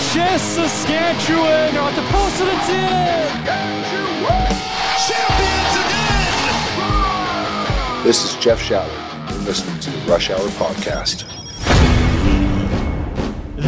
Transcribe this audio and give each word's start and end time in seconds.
Natchez, 0.00 0.40
Saskatchewan 0.40 1.76
are 1.76 1.90
at 1.90 1.94
the 1.94 2.00
post 2.08 2.40
it's 2.40 2.68
in! 2.70 3.28
Champions 5.06 5.76
again! 5.84 6.32
This 8.02 8.24
is 8.24 8.34
Jeff 8.42 8.62
Shaller. 8.62 8.88
You're 9.28 9.40
listening 9.40 9.78
to 9.80 9.90
the 9.90 9.98
Rush 10.10 10.30
Hour 10.30 10.48
Podcast. 10.56 11.26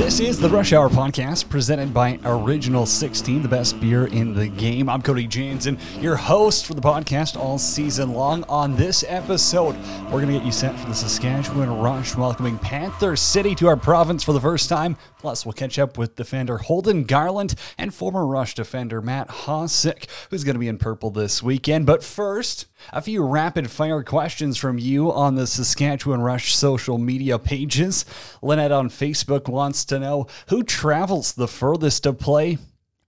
This 0.02 0.18
is 0.18 0.40
the 0.40 0.48
Rush 0.48 0.72
Hour 0.72 0.88
Podcast 0.88 1.48
presented 1.48 1.94
by 1.94 2.18
Original 2.24 2.86
16, 2.86 3.40
the 3.40 3.48
best 3.48 3.80
beer 3.80 4.06
in 4.06 4.34
the 4.34 4.48
game. 4.48 4.88
I'm 4.88 5.00
Cody 5.00 5.28
Janzen, 5.28 5.78
your 6.02 6.16
host 6.16 6.66
for 6.66 6.74
the 6.74 6.82
podcast 6.82 7.36
all 7.36 7.56
season 7.56 8.12
long. 8.12 8.42
On 8.48 8.74
this 8.74 9.04
episode, 9.06 9.76
we're 10.06 10.20
going 10.20 10.26
to 10.26 10.32
get 10.32 10.44
you 10.44 10.50
set 10.50 10.76
for 10.76 10.88
the 10.88 10.94
Saskatchewan 10.94 11.78
Rush, 11.78 12.16
welcoming 12.16 12.58
Panther 12.58 13.14
City 13.14 13.54
to 13.54 13.68
our 13.68 13.76
province 13.76 14.24
for 14.24 14.32
the 14.32 14.40
first 14.40 14.68
time. 14.68 14.96
Plus, 15.20 15.46
we'll 15.46 15.52
catch 15.52 15.78
up 15.78 15.96
with 15.96 16.16
defender 16.16 16.58
Holden 16.58 17.04
Garlent 17.04 17.54
and 17.78 17.94
former 17.94 18.26
Rush 18.26 18.56
defender 18.56 19.00
Matt 19.00 19.28
Hossack, 19.28 20.08
who's 20.30 20.42
going 20.42 20.56
to 20.56 20.60
be 20.60 20.66
in 20.68 20.78
purple 20.78 21.10
this 21.12 21.44
weekend. 21.44 21.86
But 21.86 22.02
first, 22.02 22.66
a 22.92 23.02
few 23.02 23.22
rapid 23.24 23.70
fire 23.70 24.02
questions 24.02 24.56
from 24.56 24.78
you 24.78 25.12
on 25.12 25.34
the 25.34 25.46
Saskatchewan 25.46 26.22
Rush 26.22 26.54
social 26.54 26.98
media 26.98 27.38
pages. 27.38 28.04
Lynette 28.40 28.72
on 28.72 28.88
Facebook 28.88 29.48
wants 29.48 29.84
to 29.86 29.98
know 29.98 30.26
who 30.48 30.62
travels 30.62 31.32
the 31.32 31.48
furthest 31.48 32.04
to 32.04 32.12
play. 32.12 32.58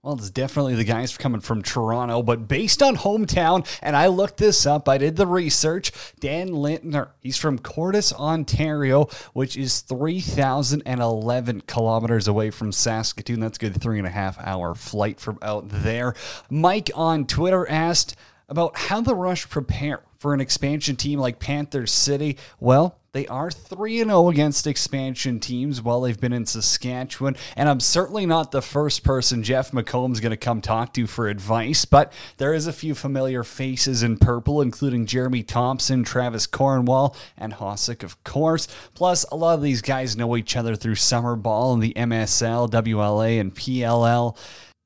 Well, 0.05 0.13
it's 0.13 0.29
definitely 0.29 0.75
the 0.75 0.83
guys 0.83 1.17
coming 1.17 1.41
from 1.41 1.63
Toronto, 1.63 2.21
but 2.21 2.47
based 2.47 2.83
on 2.83 2.95
hometown, 2.95 3.67
and 3.81 3.95
I 3.95 4.05
looked 4.05 4.37
this 4.37 4.67
up, 4.67 4.87
I 4.87 4.99
did 4.99 5.15
the 5.15 5.25
research. 5.25 5.91
Dan 6.19 6.49
Lintner, 6.49 7.07
he's 7.21 7.37
from 7.37 7.57
Courtice, 7.57 8.13
Ontario, 8.13 9.07
which 9.33 9.57
is 9.57 9.81
3,011 9.81 11.61
kilometers 11.61 12.27
away 12.27 12.51
from 12.51 12.71
Saskatoon. 12.71 13.39
That's 13.39 13.57
a 13.57 13.61
good 13.61 13.81
three 13.81 13.97
and 13.97 14.05
a 14.05 14.11
half 14.11 14.37
hour 14.37 14.75
flight 14.75 15.19
from 15.19 15.39
out 15.41 15.69
there. 15.69 16.13
Mike 16.51 16.91
on 16.93 17.25
Twitter 17.25 17.67
asked, 17.67 18.15
about 18.47 18.77
how 18.77 19.01
the 19.01 19.15
Rush 19.15 19.49
prepare 19.49 20.01
for 20.19 20.33
an 20.33 20.41
expansion 20.41 20.95
team 20.95 21.19
like 21.19 21.39
Panther 21.39 21.85
City. 21.85 22.37
Well, 22.59 22.97
they 23.11 23.27
are 23.27 23.49
3 23.49 23.99
0 23.99 24.27
against 24.27 24.67
expansion 24.67 25.39
teams 25.39 25.81
while 25.81 26.01
they've 26.01 26.19
been 26.19 26.33
in 26.33 26.45
Saskatchewan. 26.45 27.37
And 27.55 27.69
I'm 27.69 27.79
certainly 27.79 28.25
not 28.25 28.51
the 28.51 28.61
first 28.61 29.03
person 29.05 29.41
Jeff 29.41 29.71
McComb's 29.71 30.19
going 30.19 30.31
to 30.31 30.37
come 30.37 30.59
talk 30.59 30.93
to 30.95 31.07
for 31.07 31.29
advice, 31.29 31.85
but 31.85 32.11
there 32.37 32.53
is 32.53 32.67
a 32.67 32.73
few 32.73 32.93
familiar 32.93 33.43
faces 33.43 34.03
in 34.03 34.17
purple, 34.17 34.61
including 34.61 35.05
Jeremy 35.05 35.43
Thompson, 35.43 36.03
Travis 36.03 36.45
Cornwall, 36.45 37.15
and 37.37 37.53
Hossack, 37.53 38.03
of 38.03 38.21
course. 38.25 38.67
Plus, 38.95 39.23
a 39.31 39.35
lot 39.35 39.53
of 39.53 39.61
these 39.61 39.81
guys 39.81 40.17
know 40.17 40.35
each 40.35 40.57
other 40.57 40.75
through 40.75 40.95
summer 40.95 41.37
ball 41.37 41.73
in 41.73 41.79
the 41.79 41.93
MSL, 41.93 42.69
WLA, 42.69 43.39
and 43.39 43.55
PLL. 43.55 44.35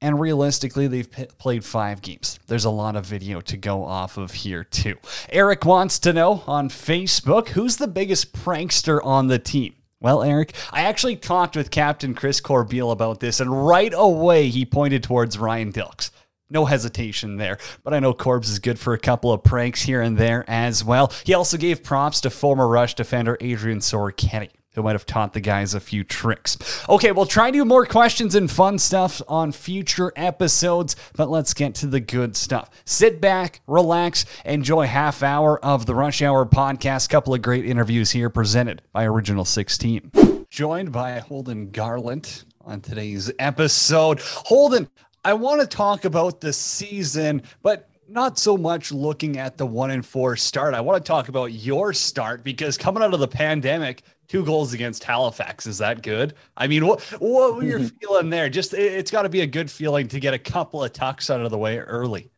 And 0.02 0.20
realistically, 0.20 0.88
they've 0.88 1.12
p- 1.12 1.28
played 1.38 1.66
five 1.66 2.02
games. 2.02 2.40
There's 2.48 2.66
a 2.66 2.70
lot 2.70 2.96
of 2.96 3.06
video 3.06 3.42
to 3.42 3.58
go 3.58 3.84
off 3.84 4.18
of 4.18 4.32
here, 4.32 4.64
too. 4.64 4.96
Eric 5.30 5.66
wants 5.66 6.00
to 6.00 6.14
know 6.14 6.44
on 6.48 6.70
Facebook 6.70 7.50
who's 7.50 7.78
the 7.78 7.88
biggest 7.88 8.32
prankster 8.32 9.04
on 9.04 9.28
the 9.28 9.40
team? 9.40 9.76
Well, 10.00 10.24
Eric, 10.24 10.54
I 10.72 10.84
actually 10.84 11.18
talked 11.18 11.58
with 11.58 11.72
Captain 11.72 12.14
Chris 12.14 12.40
Corbeil 12.40 12.92
about 12.92 13.20
this, 13.20 13.42
and 13.42 13.68
right 13.68 13.92
away 13.94 14.48
he 14.48 14.66
pointed 14.66 15.04
towards 15.04 15.38
Ryan 15.38 15.74
Dilks. 15.74 16.12
No 16.50 16.66
hesitation 16.66 17.36
there. 17.36 17.58
But 17.84 17.94
I 17.94 18.00
know 18.00 18.14
Corbs 18.14 18.50
is 18.50 18.60
good 18.60 18.80
for 18.80 18.94
a 18.94 19.00
couple 19.00 19.32
of 19.34 19.44
pranks 19.44 19.82
here 19.82 20.02
and 20.02 20.18
there 20.18 20.46
as 20.48 20.84
well. 20.84 21.12
He 21.26 21.34
also 21.34 21.58
gave 21.58 21.84
props 21.84 22.22
to 22.22 22.30
former 22.30 22.68
Rush 22.68 22.96
defender 22.96 23.38
Adrian 23.42 23.80
Sorichetti 23.80 24.50
might 24.84 24.94
have 24.94 25.06
taught 25.06 25.34
the 25.34 25.40
guys 25.40 25.74
a 25.74 25.80
few 25.80 26.04
tricks. 26.04 26.58
Okay, 26.88 27.12
we'll 27.12 27.26
try 27.26 27.52
to 27.52 27.58
do 27.60 27.66
more 27.66 27.86
questions 27.86 28.36
and 28.36 28.50
fun 28.50 28.80
stuff 28.80 29.22
on 29.28 29.52
future 29.52 30.12
episodes, 30.16 30.96
but 31.16 31.30
let's 31.30 31.54
get 31.54 31.76
to 31.76 31.88
the 31.88 32.00
good 32.00 32.36
stuff. 32.36 32.70
Sit 32.86 33.22
back, 33.22 33.62
relax, 33.68 34.26
enjoy 34.46 34.86
half 34.88 35.24
hour 35.24 35.64
of 35.64 35.86
the 35.86 35.96
Rush 35.96 36.22
Hour 36.22 36.46
podcast. 36.46 37.10
Couple 37.10 37.34
of 37.34 37.42
great 37.42 37.66
interviews 37.66 38.12
here 38.12 38.30
presented 38.30 38.82
by 38.94 39.06
Original 39.06 39.46
16. 39.46 40.46
Joined 40.50 40.92
by 40.92 41.20
Holden 41.20 41.72
Garlent 41.72 42.46
on 42.62 42.82
today's 42.82 43.32
episode. 43.40 44.20
Holden, 44.20 44.90
I 45.24 45.34
want 45.34 45.62
to 45.62 45.68
talk 45.68 46.06
about 46.06 46.42
the 46.42 46.54
season, 46.54 47.44
but 47.62 47.90
not 48.08 48.40
so 48.40 48.58
much 48.58 48.92
looking 48.92 49.38
at 49.38 49.58
the 49.58 49.66
one 49.66 49.92
and 49.92 50.06
four 50.06 50.36
start. 50.36 50.74
I 50.74 50.82
want 50.82 51.04
to 51.04 51.08
talk 51.08 51.30
about 51.30 51.52
your 51.52 51.94
start 51.94 52.44
because 52.44 52.78
coming 52.78 53.04
out 53.04 53.14
of 53.14 53.20
the 53.20 53.28
pandemic, 53.28 54.04
two 54.30 54.46
goals 54.46 54.72
against 54.72 55.04
Halifax. 55.04 55.68
Is 55.68 55.80
that 55.80 56.02
good? 56.02 56.34
I 56.56 56.68
mean, 56.68 56.88
what 56.88 57.02
what 57.20 57.56
were 57.56 57.64
you 57.64 57.90
feeling 58.02 58.30
there? 58.30 58.48
Just 58.48 58.74
it, 58.74 58.94
has 58.94 59.12
got 59.12 59.24
to 59.24 59.30
be 59.30 59.42
a 59.42 59.48
good 59.48 59.70
feeling 59.70 60.08
to 60.10 60.20
get 60.20 60.34
a 60.34 60.40
couple 60.40 60.82
of 60.82 60.94
tucks 60.94 61.30
out 61.30 61.42
of 61.42 61.52
the 61.52 61.58
way 61.58 61.80
early. 61.80 62.32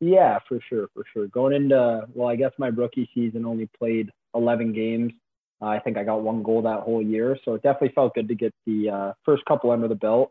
Yeah, 0.00 0.40
for 0.48 0.58
sure, 0.68 0.88
for 0.92 1.04
sure. 1.12 1.28
Going 1.28 1.54
into 1.54 2.06
well, 2.12 2.28
I 2.28 2.34
guess 2.34 2.50
my 2.58 2.68
rookie 2.68 3.08
season 3.14 3.46
only 3.46 3.68
played 3.78 4.10
11 4.34 4.72
games. 4.72 5.12
Uh, 5.60 5.66
I 5.66 5.78
think 5.78 5.96
I 5.96 6.02
got 6.02 6.22
one 6.22 6.42
goal 6.42 6.62
that 6.62 6.80
whole 6.80 7.00
year, 7.00 7.38
so 7.44 7.54
it 7.54 7.62
definitely 7.62 7.92
felt 7.94 8.14
good 8.14 8.26
to 8.26 8.34
get 8.34 8.52
the 8.66 8.90
uh, 8.90 9.12
first 9.24 9.44
couple 9.44 9.70
under 9.70 9.86
the 9.86 9.94
belt. 9.94 10.30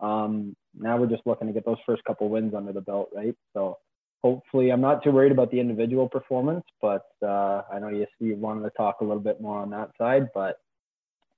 Um, 0.00 0.56
now 0.76 0.96
we're 0.96 1.06
just 1.06 1.22
looking 1.26 1.46
to 1.46 1.52
get 1.52 1.64
those 1.64 1.76
first 1.86 2.02
couple 2.02 2.28
wins 2.28 2.54
under 2.54 2.72
the 2.72 2.80
belt, 2.80 3.10
right? 3.14 3.36
So 3.52 3.78
hopefully, 4.24 4.70
I'm 4.70 4.80
not 4.80 5.04
too 5.04 5.10
worried 5.10 5.32
about 5.32 5.50
the 5.50 5.60
individual 5.60 6.08
performance, 6.08 6.64
but 6.80 7.06
uh, 7.22 7.60
I 7.70 7.78
know 7.78 7.88
you, 7.88 8.06
you 8.20 8.36
wanted 8.36 8.62
to 8.62 8.70
talk 8.70 9.02
a 9.02 9.04
little 9.04 9.22
bit 9.22 9.38
more 9.38 9.58
on 9.58 9.68
that 9.70 9.90
side. 9.98 10.28
But 10.32 10.56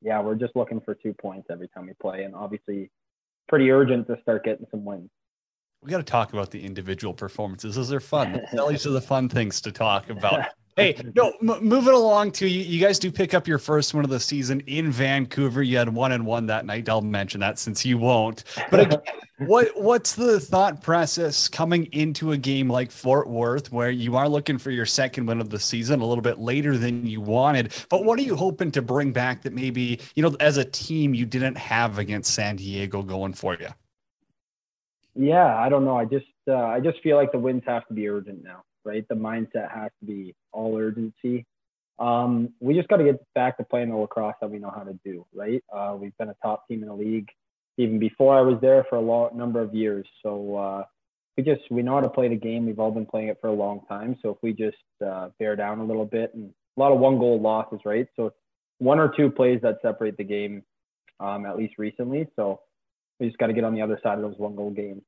yeah, 0.01 0.23
we're 0.23 0.37
just 0.37 0.55
looking 0.55 0.81
for 0.81 0.95
two 0.95 1.13
points 1.13 1.49
every 1.51 1.67
time 1.69 1.89
we 1.89 1.95
play, 2.01 2.23
and 2.23 2.35
obviously, 2.35 2.91
pretty 3.49 3.73
urgent 3.73 4.07
to 4.07 4.17
start 4.23 4.45
getting 4.45 4.67
some 4.71 4.85
wins. 4.85 5.11
We 5.83 5.91
got 5.91 5.99
to 5.99 6.05
talk 6.05 6.33
about 6.33 6.53
the 6.53 6.65
individual 6.65 7.13
performances. 7.13 7.75
Those 7.75 7.93
are 7.93 8.01
fun. 8.01 8.41
These 8.69 8.87
are 8.87 8.91
the 8.91 9.01
fun 9.01 9.29
things 9.29 9.61
to 9.63 9.73
talk 9.73 10.09
about. 10.09 10.47
Hey, 10.76 10.94
no, 11.14 11.32
m- 11.41 11.64
moving 11.64 11.94
along 11.94 12.32
to 12.32 12.47
you. 12.47 12.60
You 12.60 12.78
guys 12.78 12.98
do 12.98 13.10
pick 13.10 13.32
up 13.32 13.48
your 13.48 13.56
first 13.56 13.94
one 13.94 14.04
of 14.04 14.10
the 14.10 14.20
season 14.20 14.60
in 14.66 14.91
Vancouver. 14.91 15.62
You 15.62 15.78
had 15.78 15.88
one 15.88 16.12
and 16.12 16.26
one 16.26 16.47
that 16.48 16.66
night. 16.66 16.87
I'll 16.91 17.00
mention 17.00 17.41
that 17.41 17.59
since 17.59 17.87
you 17.87 17.97
won't. 17.97 18.44
But 18.70 18.81
again, 18.81 19.00
what 19.38 19.69
what's 19.81 20.14
the 20.14 20.38
thought 20.38 20.82
process 20.82 21.48
coming 21.48 21.87
into 21.92 22.32
a 22.32 22.37
game 22.37 22.69
like 22.69 22.91
Fort 22.91 23.26
Worth, 23.26 23.72
where 23.72 23.91
you 23.91 24.16
are 24.16 24.28
looking 24.28 24.59
for 24.59 24.70
your 24.70 24.84
second 24.84 25.25
win 25.25 25.41
of 25.41 25.48
the 25.48 25.59
season 25.59 26.00
a 26.00 26.04
little 26.04 26.20
bit 26.20 26.38
later 26.38 26.76
than 26.76 27.06
you 27.06 27.22
wanted? 27.22 27.72
But 27.88 28.04
what 28.04 28.19
are 28.19 28.22
you 28.22 28.37
hoping 28.37 28.70
to 28.72 28.82
bring 28.82 29.12
back 29.12 29.44
that 29.44 29.54
maybe 29.54 29.98
you 30.14 30.22
know 30.22 30.37
as 30.41 30.58
a 30.58 30.64
team 30.64 31.14
you 31.14 31.25
didn't 31.25 31.56
have 31.56 31.98
against 31.98 32.34
San 32.34 32.56
Diego 32.56 33.03
going 33.03 33.32
for 33.32 33.54
you? 33.54 33.69
Yeah, 35.14 35.56
I 35.56 35.70
don't 35.70 35.87
know. 35.87 35.97
I 35.97 36.04
just 36.04 36.26
uh, 36.47 36.54
I 36.54 36.81
just 36.81 37.03
feel 37.03 37.16
like 37.16 37.32
the 37.32 37.38
wins 37.38 37.62
have 37.66 37.88
to 37.88 37.94
be 37.94 38.06
urgent 38.10 38.44
now 38.44 38.62
right? 38.87 39.07
The 39.09 39.15
mindset 39.15 39.71
has 39.75 39.91
to 40.01 40.07
be 40.07 40.35
all 40.53 40.77
urgency. 40.79 41.45
Um, 41.99 42.51
we 42.61 42.75
just 42.75 42.89
got 42.89 42.99
to 42.99 43.05
get 43.05 43.21
back 43.35 43.57
to 43.59 43.65
playing 43.65 43.91
the 43.91 43.97
lacrosse 43.97 44.35
that 44.41 44.51
we 44.51 44.59
know 44.59 44.73
how 44.75 44.83
to 44.83 44.99
do, 45.05 45.27
right? 45.35 45.63
Uh, 45.75 45.97
we've 45.99 46.17
been 46.19 46.29
a 46.29 46.37
top 46.43 46.67
team 46.69 46.83
in 46.83 46.89
the 46.89 46.95
league 46.95 47.29
even 47.79 47.99
before 47.99 48.37
I 48.37 48.41
was 48.41 48.59
there 48.61 48.85
for 48.89 48.97
a 48.97 49.01
long 49.01 49.37
number 49.37 49.61
of 49.61 49.75
years. 49.75 50.07
So 50.23 50.57
uh, 50.57 50.85
we 51.37 51.43
just 51.43 51.63
we 51.71 51.83
know 51.83 51.95
how 51.97 52.01
to 52.01 52.09
play 52.09 52.29
the 52.29 52.37
game. 52.37 52.67
We've 52.67 52.79
all 52.79 52.91
been 52.91 53.07
playing 53.07 53.29
it 53.29 53.39
for 53.41 53.49
a 53.49 53.53
long 53.53 53.83
time. 53.89 54.17
So 54.23 54.31
if 54.31 54.39
we 54.43 54.53
just 54.53 54.77
uh, 55.05 55.29
bear 55.39 55.57
down 55.57 55.81
a 55.81 55.85
little 55.85 56.07
bit 56.07 56.35
and 56.35 56.53
a 56.77 56.81
lot 56.81 56.93
of 56.93 56.99
one 56.99 57.19
goal 57.19 57.41
losses, 57.41 57.81
right? 57.85 58.07
So 58.17 58.33
one 58.79 58.99
or 58.99 59.13
two 59.15 59.31
plays 59.31 59.61
that 59.63 59.79
separate 59.83 60.17
the 60.17 60.25
game, 60.25 60.63
um, 61.21 61.47
at 61.47 61.57
least 61.57 61.75
recently. 61.79 62.29
So 62.37 62.61
we 63.21 63.27
just 63.27 63.39
got 63.39 63.47
to 63.49 63.53
get 63.53 63.65
on 63.65 63.75
the 63.75 63.83
other 63.83 63.99
side 64.03 64.19
of 64.19 64.23
those 64.23 64.39
one 64.39 64.57
goal 64.57 64.71
games. 64.71 65.03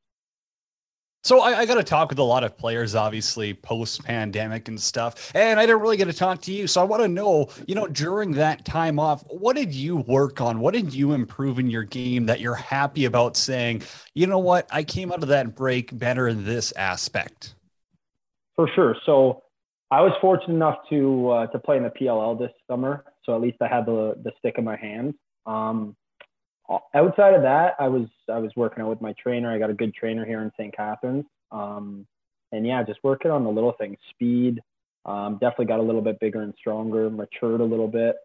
So 1.24 1.40
I, 1.40 1.58
I 1.58 1.66
got 1.66 1.74
to 1.74 1.82
talk 1.82 2.10
with 2.10 2.18
a 2.18 2.24
lot 2.24 2.44
of 2.44 2.56
players, 2.56 2.94
obviously 2.94 3.52
post 3.52 4.04
pandemic 4.04 4.68
and 4.68 4.80
stuff, 4.80 5.32
and 5.34 5.58
I 5.58 5.66
didn't 5.66 5.80
really 5.80 5.96
get 5.96 6.06
to 6.06 6.12
talk 6.12 6.40
to 6.42 6.52
you. 6.52 6.66
So 6.66 6.80
I 6.80 6.84
want 6.84 7.02
to 7.02 7.08
know, 7.08 7.48
you 7.66 7.74
know, 7.74 7.86
during 7.88 8.32
that 8.32 8.64
time 8.64 8.98
off, 8.98 9.24
what 9.28 9.56
did 9.56 9.74
you 9.74 9.96
work 9.96 10.40
on? 10.40 10.60
What 10.60 10.74
did 10.74 10.94
you 10.94 11.12
improve 11.12 11.59
in 11.59 11.68
your 11.68 11.82
game 11.82 12.26
that 12.26 12.41
you're 12.41 12.54
happy 12.54 13.04
about? 13.04 13.36
Saying, 13.36 13.82
you 14.15 14.26
know 14.26 14.38
what, 14.38 14.68
I 14.70 14.84
came 14.84 15.12
out 15.12 15.22
of 15.22 15.28
that 15.28 15.54
break 15.54 15.97
better 15.97 16.28
in 16.28 16.44
this 16.44 16.72
aspect. 16.76 17.54
For 18.54 18.68
sure. 18.74 18.97
So 19.04 19.42
I 19.91 20.00
was 20.03 20.12
fortunate 20.21 20.54
enough 20.54 20.78
to 20.91 21.30
uh, 21.30 21.47
to 21.48 21.59
play 21.59 21.78
in 21.78 21.82
the 21.82 21.91
PLL 21.91 22.38
this 22.38 22.53
summer, 22.68 23.04
so 23.24 23.34
at 23.34 23.41
least 23.41 23.59
I 23.60 23.68
had 23.68 23.86
the 23.86 24.14
the 24.22 24.32
stick 24.38 24.54
in 24.59 24.64
my 24.64 24.76
hand. 24.76 25.14
Um, 25.47 25.97
outside 26.94 27.34
of 27.34 27.42
that, 27.42 27.74
I 27.78 27.88
was 27.88 28.09
I 28.28 28.38
was 28.38 28.53
working 28.56 28.82
out 28.82 28.91
with 28.91 29.00
my 29.00 29.15
trainer. 29.22 29.53
I 29.53 29.59
got 29.59 29.70
a 29.70 29.74
good 29.74 29.94
trainer 29.94 30.24
here 30.24 30.42
in 30.42 30.50
St. 30.59 30.74
Catharines. 30.76 31.24
Um, 31.50 32.06
and 32.53 32.66
yeah, 32.66 32.82
just 32.82 33.00
working 33.03 33.30
on 33.30 33.44
the 33.44 33.50
little 33.50 33.72
things. 33.72 33.97
Speed, 34.10 34.60
um, 35.04 35.34
definitely 35.34 35.66
got 35.66 35.80
a 35.80 35.82
little 35.82 36.00
bit 36.00 36.20
bigger 36.20 36.42
and 36.42 36.54
stronger. 36.59 37.10
Matured 37.10 37.60
a 37.60 37.65
little 37.65 37.88
bit. 37.88 38.16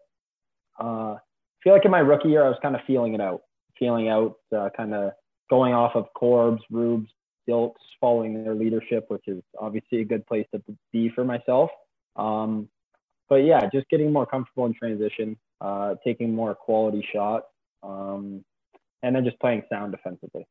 Uh, 0.79 1.15
feel 1.63 1.73
like 1.73 1.85
in 1.85 1.91
my 1.91 1.99
rookie 1.99 2.29
year, 2.29 2.45
I 2.45 2.49
was 2.49 2.57
kind 2.61 2.75
of 2.75 2.81
feeling 2.85 3.13
it 3.13 3.21
out, 3.21 3.41
feeling 3.77 4.09
out, 4.09 4.35
uh, 4.55 4.69
kind 4.75 4.93
of 4.93 5.13
going 5.49 5.73
off 5.73 5.95
of 5.95 6.07
Corbs, 6.13 6.61
Rubes, 6.69 7.09
Dilks, 7.47 7.73
following 7.99 8.43
their 8.43 8.55
leadership, 8.55 9.05
which 9.09 9.27
is 9.27 9.41
obviously 9.59 10.01
a 10.01 10.05
good 10.05 10.25
place 10.25 10.45
to 10.53 10.61
be 10.91 11.09
for 11.09 11.23
myself. 11.23 11.69
Um, 12.15 12.69
but 13.29 13.37
yeah, 13.37 13.69
just 13.73 13.89
getting 13.89 14.11
more 14.11 14.25
comfortable 14.25 14.65
in 14.65 14.73
transition, 14.73 15.37
uh, 15.61 15.95
taking 16.03 16.33
more 16.33 16.55
quality 16.55 17.05
shots, 17.13 17.47
um, 17.83 18.43
and 19.01 19.15
then 19.15 19.23
just 19.23 19.39
playing 19.39 19.63
sound 19.69 19.91
defensively. 19.91 20.47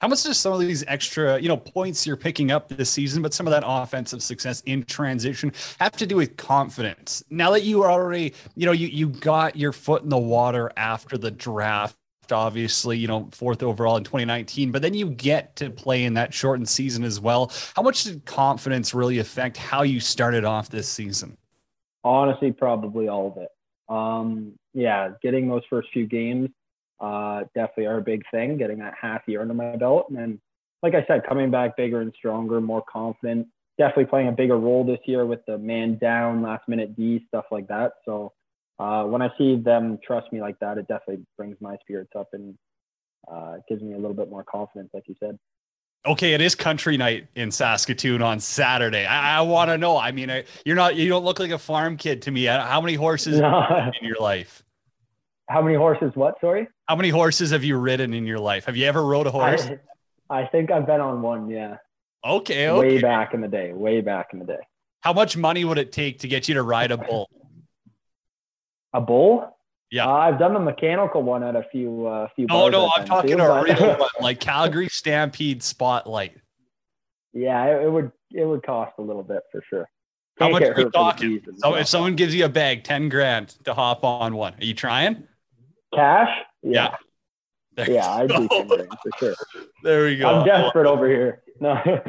How 0.00 0.06
much 0.06 0.22
does 0.22 0.38
some 0.38 0.52
of 0.52 0.60
these 0.60 0.84
extra, 0.86 1.40
you 1.40 1.48
know, 1.48 1.56
points 1.56 2.06
you're 2.06 2.16
picking 2.16 2.52
up 2.52 2.68
this 2.68 2.88
season, 2.88 3.20
but 3.20 3.34
some 3.34 3.48
of 3.48 3.50
that 3.50 3.64
offensive 3.66 4.22
success 4.22 4.62
in 4.64 4.84
transition 4.84 5.52
have 5.80 5.96
to 5.96 6.06
do 6.06 6.16
with 6.16 6.36
confidence? 6.36 7.24
Now 7.30 7.50
that 7.50 7.64
you 7.64 7.82
are 7.82 7.90
already, 7.90 8.34
you 8.54 8.66
know, 8.66 8.72
you 8.72 8.86
you 8.86 9.08
got 9.08 9.56
your 9.56 9.72
foot 9.72 10.04
in 10.04 10.08
the 10.08 10.16
water 10.16 10.70
after 10.76 11.18
the 11.18 11.32
draft, 11.32 11.96
obviously, 12.30 12.96
you 12.96 13.08
know, 13.08 13.28
fourth 13.32 13.60
overall 13.60 13.96
in 13.96 14.04
2019, 14.04 14.70
but 14.70 14.82
then 14.82 14.94
you 14.94 15.10
get 15.10 15.56
to 15.56 15.68
play 15.68 16.04
in 16.04 16.14
that 16.14 16.32
shortened 16.32 16.68
season 16.68 17.02
as 17.02 17.20
well. 17.20 17.50
How 17.74 17.82
much 17.82 18.04
did 18.04 18.24
confidence 18.24 18.94
really 18.94 19.18
affect 19.18 19.56
how 19.56 19.82
you 19.82 19.98
started 19.98 20.44
off 20.44 20.68
this 20.68 20.88
season? 20.88 21.36
Honestly, 22.04 22.52
probably 22.52 23.08
all 23.08 23.26
of 23.26 23.42
it. 23.42 23.48
Um, 23.88 24.54
yeah, 24.74 25.10
getting 25.22 25.48
those 25.48 25.62
first 25.70 25.88
few 25.92 26.06
games 26.06 26.50
uh, 27.00 27.44
definitely 27.54 27.86
are 27.86 27.98
a 27.98 28.02
big 28.02 28.22
thing, 28.30 28.56
getting 28.58 28.78
that 28.78 28.94
half 29.00 29.22
year 29.26 29.40
under 29.40 29.54
my 29.54 29.76
belt. 29.76 30.06
And 30.08 30.18
then, 30.18 30.40
like 30.82 30.94
I 30.94 31.04
said, 31.06 31.26
coming 31.26 31.50
back 31.50 31.76
bigger 31.76 32.00
and 32.00 32.12
stronger, 32.16 32.60
more 32.60 32.82
confident, 32.90 33.48
definitely 33.78 34.06
playing 34.06 34.28
a 34.28 34.32
bigger 34.32 34.58
role 34.58 34.84
this 34.84 35.00
year 35.06 35.26
with 35.26 35.40
the 35.46 35.58
man 35.58 35.98
down, 35.98 36.42
last 36.42 36.68
minute 36.68 36.96
D, 36.96 37.24
stuff 37.28 37.46
like 37.50 37.68
that. 37.68 37.92
So 38.04 38.32
uh, 38.78 39.04
when 39.04 39.22
I 39.22 39.30
see 39.38 39.56
them 39.56 39.98
trust 40.04 40.32
me 40.32 40.40
like 40.40 40.58
that, 40.60 40.78
it 40.78 40.88
definitely 40.88 41.24
brings 41.36 41.56
my 41.60 41.76
spirits 41.80 42.12
up 42.16 42.28
and 42.32 42.56
uh, 43.30 43.56
gives 43.68 43.82
me 43.82 43.94
a 43.94 43.98
little 43.98 44.14
bit 44.14 44.30
more 44.30 44.44
confidence, 44.44 44.90
like 44.92 45.04
you 45.06 45.14
said. 45.20 45.38
Okay, 46.06 46.32
it 46.32 46.40
is 46.40 46.54
country 46.54 46.96
night 46.96 47.28
in 47.34 47.50
Saskatoon 47.50 48.22
on 48.22 48.40
Saturday. 48.40 49.04
I, 49.04 49.38
I 49.38 49.40
want 49.42 49.70
to 49.70 49.78
know. 49.78 49.96
I 49.96 50.12
mean, 50.12 50.30
I, 50.30 50.44
you're 50.64 50.76
not, 50.76 50.96
you 50.96 51.08
don't 51.08 51.24
look 51.24 51.38
like 51.38 51.50
a 51.50 51.58
farm 51.58 51.96
kid 51.96 52.22
to 52.22 52.30
me. 52.30 52.48
Uh, 52.48 52.64
how 52.64 52.80
many 52.80 52.94
horses 52.94 53.40
no. 53.40 53.62
in 54.00 54.06
your 54.06 54.16
life? 54.18 54.62
How 55.48 55.60
many 55.60 55.76
horses? 55.76 56.12
What? 56.14 56.36
Sorry. 56.40 56.68
How 56.86 56.96
many 56.96 57.08
horses 57.08 57.50
have 57.50 57.64
you 57.64 57.76
ridden 57.76 58.14
in 58.14 58.26
your 58.26 58.38
life? 58.38 58.66
Have 58.66 58.76
you 58.76 58.86
ever 58.86 59.04
rode 59.04 59.26
a 59.26 59.30
horse? 59.30 59.66
I, 59.66 59.78
I 60.42 60.46
think 60.46 60.70
I've 60.70 60.86
been 60.86 61.00
on 61.00 61.20
one. 61.20 61.50
Yeah. 61.50 61.76
Okay, 62.24 62.68
okay. 62.68 62.96
Way 62.96 63.00
back 63.00 63.34
in 63.34 63.40
the 63.40 63.48
day. 63.48 63.72
Way 63.72 64.00
back 64.00 64.28
in 64.32 64.38
the 64.38 64.44
day. 64.44 64.58
How 65.00 65.12
much 65.12 65.36
money 65.36 65.64
would 65.64 65.78
it 65.78 65.92
take 65.92 66.20
to 66.20 66.28
get 66.28 66.48
you 66.48 66.54
to 66.54 66.62
ride 66.62 66.90
a 66.90 66.96
bull? 66.96 67.28
A 68.94 69.02
bull? 69.02 69.57
Yeah, 69.90 70.06
uh, 70.06 70.12
I've 70.12 70.38
done 70.38 70.52
the 70.52 70.60
mechanical 70.60 71.22
one 71.22 71.42
at 71.42 71.56
a 71.56 71.64
few 71.72 72.06
uh, 72.06 72.28
few. 72.36 72.46
Oh 72.50 72.68
no, 72.68 72.90
I'm 72.94 73.06
talking 73.06 73.40
a 73.40 73.62
real 73.62 73.96
one, 73.96 74.08
like 74.20 74.38
Calgary 74.38 74.88
Stampede 74.88 75.62
Spotlight. 75.62 76.36
Yeah, 77.32 77.64
it, 77.64 77.84
it, 77.84 77.90
would 77.90 78.12
it 78.32 78.44
would 78.44 78.62
cost 78.62 78.92
a 78.98 79.02
little 79.02 79.22
bit 79.22 79.42
for 79.50 79.62
sure. 79.68 79.88
Can't 80.38 80.52
How 80.52 80.58
much 80.58 80.68
are 80.68 80.74
we 80.74 80.90
talking? 80.90 81.40
So 81.56 81.74
if 81.74 81.88
someone 81.88 82.16
gives 82.16 82.34
you 82.34 82.44
a 82.44 82.50
bag, 82.50 82.84
ten 82.84 83.08
grand 83.08 83.48
to 83.64 83.72
hop 83.72 84.04
on 84.04 84.36
one, 84.36 84.54
are 84.54 84.64
you 84.64 84.74
trying? 84.74 85.24
Cash? 85.94 86.28
Yeah. 86.62 86.96
Yeah, 87.78 87.90
yeah 87.90 88.10
I'd 88.10 88.28
do 88.28 88.48
ten 88.48 88.68
for 88.68 89.10
sure. 89.18 89.34
There 89.84 90.04
we 90.04 90.16
go. 90.16 90.28
I'm 90.28 90.46
desperate 90.46 90.86
over 90.86 91.08
here. 91.08 91.42
No. 91.60 91.80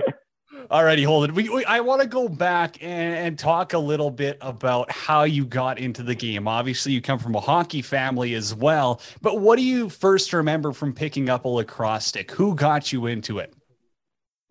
Alrighty, 0.68 1.06
Holden. 1.06 1.34
We, 1.34 1.50
we 1.50 1.66
I 1.66 1.80
want 1.80 2.02
to 2.02 2.08
go 2.08 2.28
back 2.28 2.78
and, 2.82 3.16
and, 3.16 3.40
talk 3.40 3.74
a 3.74 3.80
little 3.80 4.12
bit 4.12 4.38
about 4.42 4.92
how 4.92 5.24
you 5.24 5.46
got 5.46 5.80
into 5.80 6.04
the 6.04 6.16
game. 6.16 6.48
Obviously, 6.48 6.92
you 6.92 7.02
come 7.02 7.18
from 7.18 7.36
a 7.36 7.40
hockey 7.40 7.82
family 7.82 8.34
as 8.36 8.54
well, 8.54 9.02
but 9.22 9.40
what 9.40 9.58
do 9.58 9.64
you 9.64 9.90
first 9.90 10.34
remember 10.34 10.74
from 10.74 10.94
picking 10.94 11.30
up 11.30 11.46
a 11.46 11.48
lacrosse 11.48 12.06
stick? 12.06 12.32
Who 12.32 12.56
got 12.56 12.92
you 12.92 13.06
into 13.06 13.40
it? 13.40 13.54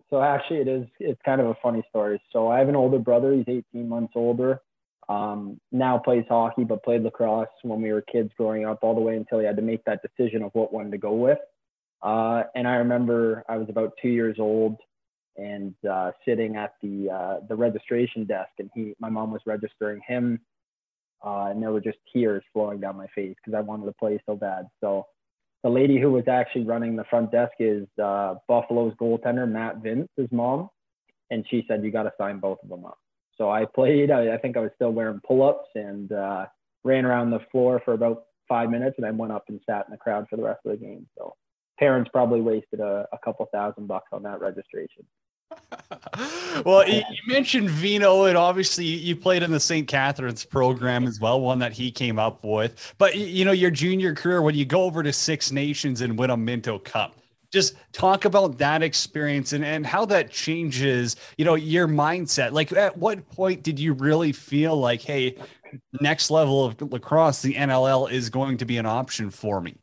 So 0.09 0.21
actually, 0.21 0.59
it 0.59 0.67
is 0.67 0.87
it's 0.99 1.21
kind 1.23 1.39
of 1.39 1.47
a 1.47 1.55
funny 1.61 1.83
story. 1.89 2.21
So 2.33 2.49
I 2.49 2.59
have 2.59 2.69
an 2.69 2.75
older 2.75 2.99
brother. 2.99 3.33
He's 3.33 3.45
18 3.47 3.87
months 3.87 4.13
older. 4.15 4.61
Um, 5.07 5.59
now 5.71 5.97
plays 5.99 6.25
hockey, 6.27 6.63
but 6.63 6.83
played 6.83 7.03
lacrosse 7.03 7.47
when 7.63 7.81
we 7.81 7.91
were 7.91 8.01
kids 8.01 8.31
growing 8.37 8.65
up, 8.65 8.79
all 8.81 8.95
the 8.95 9.01
way 9.01 9.15
until 9.15 9.39
he 9.39 9.45
had 9.45 9.55
to 9.55 9.61
make 9.61 9.83
that 9.85 10.01
decision 10.01 10.43
of 10.43 10.51
what 10.53 10.73
one 10.73 10.91
to 10.91 10.97
go 10.97 11.13
with. 11.13 11.39
Uh, 12.01 12.43
and 12.55 12.67
I 12.67 12.75
remember 12.75 13.43
I 13.49 13.57
was 13.57 13.67
about 13.69 13.93
two 14.01 14.09
years 14.09 14.37
old 14.39 14.77
and 15.39 15.73
uh, 15.89 16.11
sitting 16.25 16.55
at 16.55 16.73
the 16.81 17.09
uh, 17.09 17.45
the 17.47 17.55
registration 17.55 18.25
desk, 18.25 18.51
and 18.59 18.69
he, 18.75 18.93
my 18.99 19.09
mom 19.09 19.31
was 19.31 19.41
registering 19.45 20.01
him, 20.07 20.39
uh, 21.25 21.47
and 21.49 21.61
there 21.61 21.71
were 21.71 21.81
just 21.81 21.97
tears 22.11 22.43
flowing 22.53 22.79
down 22.79 22.97
my 22.97 23.07
face 23.15 23.35
because 23.43 23.57
I 23.57 23.61
wanted 23.61 23.85
to 23.85 23.93
play 23.93 24.19
so 24.25 24.35
bad. 24.35 24.67
So 24.81 25.05
the 25.63 25.69
lady 25.69 25.99
who 25.99 26.11
was 26.11 26.27
actually 26.27 26.65
running 26.65 26.95
the 26.95 27.03
front 27.05 27.31
desk 27.31 27.53
is 27.59 27.87
uh, 28.01 28.35
Buffalo's 28.47 28.93
goaltender 29.01 29.49
Matt 29.49 29.81
Vinc, 29.83 30.07
his 30.17 30.31
mom, 30.31 30.69
and 31.31 31.45
she 31.49 31.65
said 31.67 31.83
you 31.83 31.91
got 31.91 32.03
to 32.03 32.13
sign 32.17 32.39
both 32.39 32.59
of 32.63 32.69
them 32.69 32.85
up. 32.85 32.97
So 33.37 33.49
I 33.49 33.65
played. 33.65 34.11
I, 34.11 34.35
I 34.35 34.37
think 34.37 34.57
I 34.57 34.61
was 34.61 34.71
still 34.75 34.91
wearing 34.91 35.21
pull-ups 35.25 35.69
and 35.75 36.11
uh, 36.11 36.45
ran 36.83 37.05
around 37.05 37.31
the 37.31 37.39
floor 37.51 37.81
for 37.83 37.93
about 37.93 38.23
five 38.47 38.69
minutes, 38.69 38.95
and 38.97 39.05
I 39.05 39.11
went 39.11 39.31
up 39.31 39.45
and 39.47 39.59
sat 39.69 39.85
in 39.87 39.91
the 39.91 39.97
crowd 39.97 40.27
for 40.29 40.35
the 40.35 40.43
rest 40.43 40.59
of 40.65 40.71
the 40.71 40.77
game. 40.77 41.07
So 41.17 41.35
parents 41.77 42.09
probably 42.11 42.41
wasted 42.41 42.79
a, 42.81 43.07
a 43.13 43.17
couple 43.23 43.47
thousand 43.53 43.87
bucks 43.87 44.09
on 44.11 44.23
that 44.23 44.41
registration. 44.41 45.05
well, 46.65 46.87
you 46.87 47.03
mentioned 47.27 47.69
Vino, 47.69 48.25
and 48.25 48.37
obviously 48.37 48.85
you 48.85 49.15
played 49.15 49.43
in 49.43 49.51
the 49.51 49.59
St. 49.59 49.87
Catharines 49.87 50.45
program 50.45 51.07
as 51.07 51.19
well, 51.19 51.41
one 51.41 51.59
that 51.59 51.73
he 51.73 51.91
came 51.91 52.19
up 52.19 52.43
with. 52.43 52.93
But 52.97 53.15
you 53.15 53.45
know, 53.45 53.51
your 53.51 53.71
junior 53.71 54.13
career, 54.13 54.41
when 54.41 54.55
you 54.55 54.65
go 54.65 54.83
over 54.83 55.03
to 55.03 55.13
Six 55.13 55.51
Nations 55.51 56.01
and 56.01 56.17
win 56.17 56.29
a 56.29 56.37
Minto 56.37 56.79
Cup, 56.79 57.15
just 57.51 57.75
talk 57.91 58.25
about 58.25 58.57
that 58.59 58.83
experience 58.83 59.53
and, 59.53 59.65
and 59.65 59.85
how 59.85 60.05
that 60.05 60.29
changes, 60.29 61.15
you 61.37 61.45
know, 61.45 61.55
your 61.55 61.87
mindset. 61.87 62.51
Like, 62.51 62.71
at 62.71 62.97
what 62.97 63.27
point 63.29 63.63
did 63.63 63.79
you 63.79 63.93
really 63.93 64.31
feel 64.31 64.77
like, 64.77 65.01
hey, 65.01 65.35
next 65.99 66.29
level 66.29 66.65
of 66.65 66.79
lacrosse, 66.81 67.41
the 67.41 67.55
NLL, 67.55 68.11
is 68.11 68.29
going 68.29 68.57
to 68.57 68.65
be 68.65 68.77
an 68.77 68.85
option 68.85 69.29
for 69.31 69.61
me? 69.61 69.77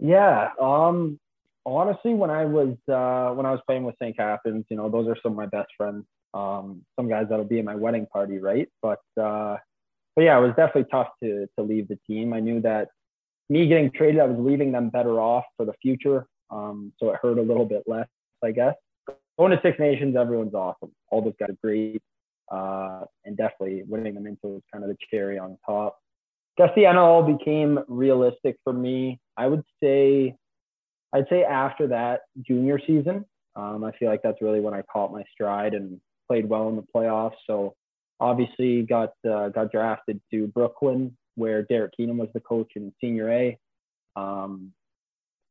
Yeah. 0.00 0.48
Um, 0.60 1.20
honestly, 1.66 2.14
when 2.14 2.30
I 2.30 2.44
was 2.44 2.76
uh, 2.88 3.34
when 3.34 3.46
I 3.46 3.50
was 3.50 3.60
playing 3.66 3.84
with 3.84 3.96
St. 4.00 4.16
Catharines, 4.16 4.64
you 4.68 4.76
know, 4.76 4.88
those 4.88 5.08
are 5.08 5.16
some 5.22 5.32
of 5.32 5.36
my 5.36 5.46
best 5.46 5.68
friends. 5.76 6.04
Um, 6.34 6.82
some 6.98 7.08
guys 7.08 7.26
that'll 7.28 7.44
be 7.44 7.58
at 7.58 7.64
my 7.64 7.74
wedding 7.74 8.06
party, 8.06 8.38
right? 8.38 8.68
But 8.80 9.00
uh, 9.20 9.56
but 10.16 10.22
yeah, 10.22 10.38
it 10.38 10.42
was 10.42 10.54
definitely 10.56 10.90
tough 10.90 11.08
to 11.22 11.46
to 11.58 11.64
leave 11.64 11.88
the 11.88 11.98
team. 12.06 12.32
I 12.32 12.40
knew 12.40 12.60
that 12.62 12.88
me 13.48 13.66
getting 13.66 13.90
traded, 13.90 14.20
I 14.20 14.24
was 14.24 14.38
leaving 14.38 14.72
them 14.72 14.88
better 14.88 15.20
off 15.20 15.44
for 15.56 15.66
the 15.66 15.74
future. 15.82 16.26
Um, 16.50 16.92
so 16.98 17.10
it 17.10 17.18
hurt 17.20 17.38
a 17.38 17.42
little 17.42 17.66
bit 17.66 17.82
less, 17.86 18.08
I 18.42 18.52
guess. 18.52 18.74
Going 19.38 19.52
to 19.52 19.60
Six 19.62 19.78
Nations, 19.78 20.16
everyone's 20.16 20.54
awesome. 20.54 20.92
All 21.10 21.22
those 21.22 21.34
guys 21.38 21.50
are 21.50 21.56
great. 21.62 22.02
Uh, 22.50 23.04
and 23.24 23.36
definitely 23.36 23.82
winning 23.86 24.14
the 24.14 24.20
Minto 24.20 24.48
was 24.48 24.62
kind 24.72 24.84
of 24.84 24.90
the 24.90 24.96
cherry 25.10 25.38
on 25.38 25.56
top. 25.64 25.98
Guess 26.58 26.70
the 26.76 26.82
NLL 26.82 27.38
became 27.38 27.80
realistic 27.88 28.56
for 28.62 28.72
me. 28.74 29.20
I 29.38 29.46
would 29.46 29.62
say 29.82 30.36
I'd 31.12 31.26
say 31.28 31.44
after 31.44 31.86
that 31.88 32.22
junior 32.46 32.78
season, 32.86 33.24
um, 33.54 33.84
I 33.84 33.92
feel 33.92 34.08
like 34.08 34.22
that's 34.22 34.40
really 34.40 34.60
when 34.60 34.74
I 34.74 34.82
caught 34.82 35.12
my 35.12 35.24
stride 35.32 35.74
and 35.74 36.00
played 36.28 36.48
well 36.48 36.68
in 36.68 36.76
the 36.76 36.84
playoffs. 36.94 37.36
So 37.46 37.74
obviously 38.20 38.82
got 38.82 39.12
uh, 39.28 39.48
got 39.50 39.70
drafted 39.70 40.20
to 40.32 40.46
Brooklyn, 40.48 41.16
where 41.34 41.62
Derek 41.62 41.92
Keenan 41.96 42.16
was 42.16 42.28
the 42.32 42.40
coach 42.40 42.72
in 42.76 42.92
Senior 43.00 43.30
A. 43.30 43.58
Um, 44.16 44.72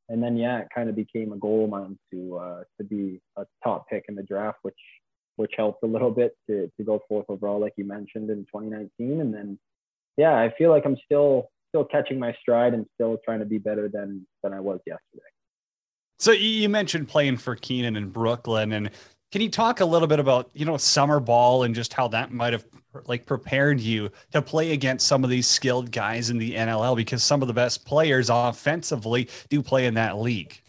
and 0.09 0.21
then 0.21 0.35
yeah, 0.35 0.59
it 0.59 0.67
kind 0.73 0.89
of 0.89 0.95
became 0.95 1.31
a 1.31 1.37
goal 1.37 1.65
of 1.65 1.69
mine 1.69 1.97
to 2.11 2.37
uh, 2.37 2.63
to 2.79 2.83
be 2.83 3.19
a 3.37 3.45
top 3.63 3.87
pick 3.87 4.05
in 4.09 4.15
the 4.15 4.23
draft, 4.23 4.59
which 4.63 4.75
which 5.35 5.53
helped 5.55 5.83
a 5.83 5.87
little 5.87 6.11
bit 6.11 6.35
to 6.49 6.71
to 6.77 6.83
go 6.83 7.01
fourth 7.07 7.25
overall, 7.29 7.59
like 7.59 7.73
you 7.77 7.85
mentioned 7.85 8.29
in 8.29 8.39
2019. 8.53 9.21
And 9.21 9.33
then 9.33 9.59
yeah, 10.17 10.33
I 10.33 10.51
feel 10.57 10.69
like 10.69 10.85
I'm 10.85 10.97
still 11.05 11.49
still 11.69 11.85
catching 11.85 12.19
my 12.19 12.35
stride 12.41 12.73
and 12.73 12.85
still 12.95 13.17
trying 13.23 13.39
to 13.39 13.45
be 13.45 13.57
better 13.57 13.87
than 13.87 14.25
than 14.43 14.53
I 14.53 14.59
was 14.59 14.79
yesterday. 14.85 15.30
So 16.21 16.31
you 16.31 16.69
mentioned 16.69 17.07
playing 17.07 17.37
for 17.37 17.55
Keenan 17.55 17.95
in 17.95 18.09
Brooklyn, 18.09 18.73
and 18.73 18.91
can 19.31 19.41
you 19.41 19.49
talk 19.49 19.79
a 19.79 19.85
little 19.85 20.07
bit 20.07 20.19
about 20.19 20.51
you 20.53 20.65
know 20.65 20.77
summer 20.77 21.19
ball 21.19 21.63
and 21.63 21.73
just 21.73 21.93
how 21.93 22.07
that 22.09 22.31
might 22.31 22.53
have 22.53 22.63
like 23.07 23.25
prepared 23.25 23.79
you 23.79 24.11
to 24.31 24.39
play 24.39 24.73
against 24.73 25.07
some 25.07 25.23
of 25.23 25.31
these 25.31 25.47
skilled 25.47 25.91
guys 25.91 26.29
in 26.29 26.37
the 26.37 26.53
NLL 26.53 26.95
because 26.95 27.23
some 27.23 27.41
of 27.41 27.47
the 27.47 27.55
best 27.55 27.85
players 27.85 28.29
offensively 28.29 29.29
do 29.49 29.63
play 29.63 29.87
in 29.87 29.95
that 29.95 30.19
league. 30.19 30.61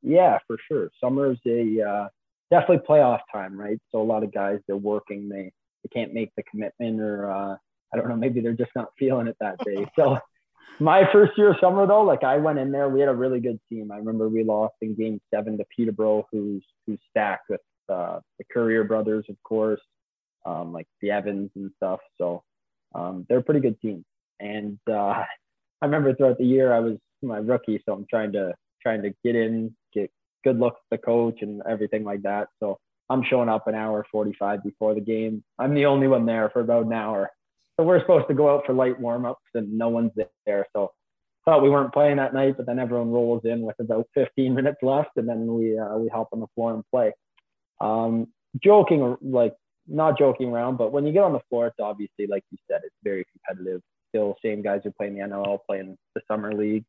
Yeah, 0.00 0.38
for 0.46 0.56
sure. 0.66 0.90
Summer 1.04 1.32
is 1.32 1.38
a 1.44 1.82
uh, 1.82 2.08
definitely 2.50 2.86
playoff 2.88 3.20
time, 3.30 3.60
right? 3.60 3.78
So 3.92 4.00
a 4.00 4.02
lot 4.02 4.24
of 4.24 4.32
guys 4.32 4.58
they're 4.66 4.78
working, 4.78 5.28
they 5.28 5.52
they 5.84 5.90
can't 5.92 6.14
make 6.14 6.30
the 6.34 6.44
commitment, 6.44 6.98
or 6.98 7.30
uh, 7.30 7.56
I 7.92 7.96
don't 7.98 8.08
know, 8.08 8.16
maybe 8.16 8.40
they're 8.40 8.54
just 8.54 8.72
not 8.74 8.88
feeling 8.98 9.26
it 9.26 9.36
that 9.38 9.58
day. 9.66 9.86
So 9.96 10.18
my 10.80 11.02
first 11.12 11.32
year 11.36 11.50
of 11.50 11.56
summer 11.60 11.86
though, 11.86 12.02
like 12.02 12.24
I 12.24 12.36
went 12.36 12.58
in 12.58 12.70
there, 12.70 12.88
we 12.88 13.00
had 13.00 13.08
a 13.08 13.14
really 13.14 13.40
good 13.40 13.58
team. 13.68 13.90
I 13.90 13.96
remember 13.96 14.28
we 14.28 14.44
lost 14.44 14.74
in 14.80 14.94
game 14.94 15.20
seven 15.32 15.58
to 15.58 15.64
Peterborough, 15.74 16.26
who's 16.30 16.64
who's 16.86 16.98
stacked 17.10 17.50
with 17.50 17.60
uh, 17.88 18.20
the 18.38 18.44
Courier 18.52 18.84
brothers, 18.84 19.24
of 19.28 19.36
course, 19.42 19.80
um, 20.46 20.72
like 20.72 20.86
the 21.00 21.10
Evans 21.10 21.50
and 21.56 21.70
stuff. 21.76 22.00
So 22.18 22.42
um, 22.94 23.26
they're 23.28 23.38
a 23.38 23.42
pretty 23.42 23.60
good 23.60 23.80
team. 23.80 24.04
And 24.40 24.78
uh, 24.88 24.92
I 24.92 25.26
remember 25.82 26.14
throughout 26.14 26.38
the 26.38 26.44
year 26.44 26.72
I 26.72 26.80
was 26.80 26.96
my 27.22 27.38
rookie, 27.38 27.82
so 27.84 27.92
I'm 27.92 28.06
trying 28.08 28.32
to 28.32 28.54
trying 28.82 29.02
to 29.02 29.12
get 29.24 29.34
in, 29.34 29.74
get 29.92 30.10
good 30.44 30.58
looks 30.58 30.80
at 30.90 30.98
the 30.98 31.04
coach 31.04 31.42
and 31.42 31.62
everything 31.68 32.04
like 32.04 32.22
that. 32.22 32.48
So 32.60 32.78
I'm 33.10 33.24
showing 33.24 33.48
up 33.48 33.66
an 33.66 33.74
hour 33.74 34.06
45 34.12 34.62
before 34.62 34.94
the 34.94 35.00
game. 35.00 35.42
I'm 35.58 35.74
the 35.74 35.86
only 35.86 36.08
one 36.08 36.26
there 36.26 36.50
for 36.50 36.60
about 36.60 36.86
an 36.86 36.92
hour 36.92 37.30
so 37.78 37.86
we're 37.86 38.00
supposed 38.00 38.28
to 38.28 38.34
go 38.34 38.52
out 38.52 38.66
for 38.66 38.72
light 38.72 38.98
warm 38.98 39.24
ups 39.24 39.44
and 39.54 39.72
no 39.76 39.88
one's 39.88 40.10
there. 40.46 40.66
So 40.74 40.92
thought 41.48 41.62
we 41.62 41.70
weren't 41.70 41.94
playing 41.94 42.16
that 42.16 42.34
night, 42.34 42.56
but 42.56 42.66
then 42.66 42.78
everyone 42.78 43.10
rolls 43.10 43.42
in 43.44 43.62
with 43.62 43.76
about 43.80 44.06
15 44.14 44.54
minutes 44.54 44.78
left, 44.82 45.10
and 45.16 45.28
then 45.28 45.46
we 45.46 45.78
uh, 45.78 45.96
we 45.96 46.08
hop 46.08 46.28
on 46.32 46.40
the 46.40 46.46
floor 46.54 46.74
and 46.74 46.84
play. 46.90 47.12
Um, 47.80 48.26
joking, 48.62 49.16
like 49.22 49.54
not 49.86 50.18
joking 50.18 50.50
around, 50.50 50.76
but 50.76 50.92
when 50.92 51.06
you 51.06 51.12
get 51.12 51.22
on 51.22 51.32
the 51.32 51.40
floor, 51.48 51.68
it's 51.68 51.76
obviously 51.80 52.26
like 52.26 52.44
you 52.50 52.58
said, 52.70 52.80
it's 52.84 52.94
very 53.02 53.24
competitive. 53.32 53.80
Still, 54.10 54.36
same 54.44 54.62
guys 54.62 54.80
who 54.84 54.90
play 54.90 55.06
in 55.06 55.14
the 55.14 55.20
NLL, 55.20 55.58
playing 55.66 55.96
the 56.14 56.20
summer 56.30 56.52
league. 56.52 56.84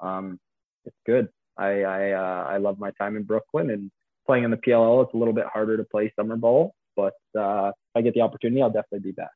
Um, 0.00 0.38
it's 0.84 0.96
good. 1.06 1.28
I 1.56 1.82
I, 1.82 2.10
uh, 2.10 2.46
I 2.50 2.56
love 2.58 2.78
my 2.78 2.90
time 3.00 3.16
in 3.16 3.22
Brooklyn 3.22 3.70
and 3.70 3.90
playing 4.26 4.44
in 4.44 4.50
the 4.50 4.58
PLL. 4.58 5.04
It's 5.04 5.14
a 5.14 5.16
little 5.16 5.34
bit 5.34 5.46
harder 5.46 5.76
to 5.78 5.84
play 5.84 6.12
summer 6.14 6.36
ball, 6.36 6.74
but 6.94 7.14
uh, 7.38 7.68
if 7.68 7.96
I 7.96 8.02
get 8.02 8.14
the 8.14 8.20
opportunity, 8.20 8.60
I'll 8.60 8.70
definitely 8.70 9.10
be 9.10 9.12
back. 9.12 9.30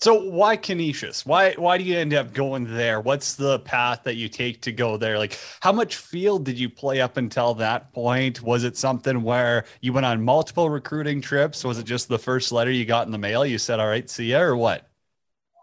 So 0.00 0.22
why 0.30 0.56
Canisius? 0.56 1.26
Why 1.26 1.54
why 1.54 1.76
do 1.76 1.82
you 1.82 1.98
end 1.98 2.14
up 2.14 2.32
going 2.32 2.72
there? 2.72 3.00
What's 3.00 3.34
the 3.34 3.58
path 3.60 4.04
that 4.04 4.14
you 4.14 4.28
take 4.28 4.62
to 4.62 4.72
go 4.72 4.96
there? 4.96 5.18
Like 5.18 5.36
how 5.60 5.72
much 5.72 5.96
field 5.96 6.44
did 6.44 6.56
you 6.56 6.68
play 6.70 7.00
up 7.00 7.16
until 7.16 7.54
that 7.54 7.92
point? 7.92 8.40
Was 8.40 8.62
it 8.62 8.76
something 8.76 9.22
where 9.22 9.64
you 9.80 9.92
went 9.92 10.06
on 10.06 10.24
multiple 10.24 10.70
recruiting 10.70 11.20
trips? 11.20 11.64
Was 11.64 11.80
it 11.80 11.84
just 11.84 12.08
the 12.08 12.18
first 12.18 12.52
letter 12.52 12.70
you 12.70 12.84
got 12.84 13.06
in 13.06 13.12
the 13.12 13.18
mail? 13.18 13.44
You 13.44 13.58
said, 13.58 13.80
"All 13.80 13.88
right, 13.88 14.08
see 14.08 14.26
ya," 14.26 14.38
or 14.38 14.56
what? 14.56 14.86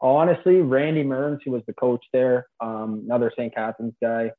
Honestly, 0.01 0.57
Randy 0.57 1.03
Mearns, 1.03 1.39
who 1.45 1.51
was 1.51 1.63
the 1.65 1.73
coach 1.73 2.03
there, 2.11 2.47
um, 2.59 3.03
another 3.05 3.31
St. 3.37 3.55
Catharines 3.55 3.95
guy. 4.03 4.31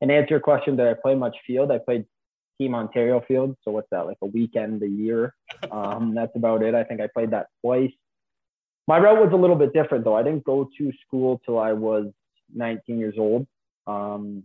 And 0.00 0.10
answer 0.10 0.34
your 0.34 0.40
question, 0.40 0.76
did 0.76 0.88
I 0.88 0.94
play 0.94 1.14
much 1.14 1.36
field? 1.46 1.70
I 1.70 1.78
played 1.78 2.04
Team 2.58 2.74
Ontario 2.74 3.22
field. 3.28 3.56
So 3.62 3.70
what's 3.70 3.88
that? 3.92 4.06
Like 4.06 4.18
a 4.22 4.26
weekend 4.26 4.82
a 4.82 4.88
year. 4.88 5.34
Um, 5.70 6.14
that's 6.14 6.34
about 6.34 6.62
it. 6.62 6.74
I 6.74 6.84
think 6.84 7.00
I 7.00 7.06
played 7.06 7.32
that 7.32 7.46
twice 7.60 7.92
my 8.90 8.98
route 8.98 9.20
was 9.20 9.32
a 9.32 9.36
little 9.36 9.54
bit 9.54 9.72
different 9.72 10.02
though. 10.02 10.16
I 10.16 10.24
didn't 10.24 10.42
go 10.42 10.68
to 10.76 10.92
school 11.06 11.40
till 11.46 11.60
I 11.60 11.72
was 11.72 12.06
19 12.52 12.98
years 12.98 13.14
old, 13.16 13.46
um, 13.86 14.42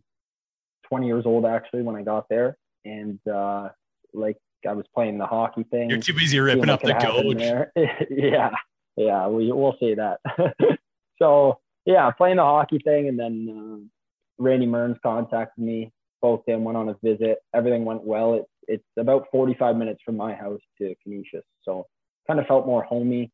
20 0.87 1.07
years 1.07 1.23
old 1.25 1.47
actually 1.47 1.81
when 1.81 1.95
I 1.95 2.03
got 2.03 2.29
there, 2.29 2.55
and 2.85 3.17
uh, 3.27 3.69
like 4.13 4.37
I 4.67 4.73
was 4.73 4.85
playing 4.93 5.17
the 5.17 5.25
hockey 5.25 5.63
thing. 5.71 5.89
You're 5.89 5.97
too 5.97 6.13
busy 6.13 6.39
ripping 6.39 6.69
up 6.69 6.83
the 6.83 6.93
coach. 6.93 7.41
yeah, 8.11 8.51
yeah, 8.95 9.27
we 9.27 9.51
we'll 9.51 9.77
say 9.79 9.95
that. 9.95 10.19
so 11.19 11.57
yeah, 11.87 12.11
playing 12.11 12.35
the 12.35 12.43
hockey 12.43 12.77
thing, 12.83 13.07
and 13.07 13.17
then 13.17 13.33
uh, 13.49 14.43
Randy 14.43 14.67
Mearns 14.67 14.97
contacted 15.01 15.63
me. 15.63 15.91
Spoke 16.19 16.45
to 16.45 16.53
him, 16.53 16.63
went 16.63 16.77
on 16.77 16.89
a 16.89 16.95
visit. 17.03 17.39
Everything 17.55 17.83
went 17.83 18.03
well. 18.03 18.35
It's 18.35 18.49
it's 18.67 18.83
about 18.99 19.25
45 19.31 19.75
minutes 19.75 20.01
from 20.05 20.17
my 20.17 20.35
house 20.35 20.61
to 20.77 20.93
Canisius, 21.03 21.45
so 21.63 21.87
kind 22.27 22.39
of 22.39 22.45
felt 22.45 22.67
more 22.67 22.83
homey. 22.83 23.31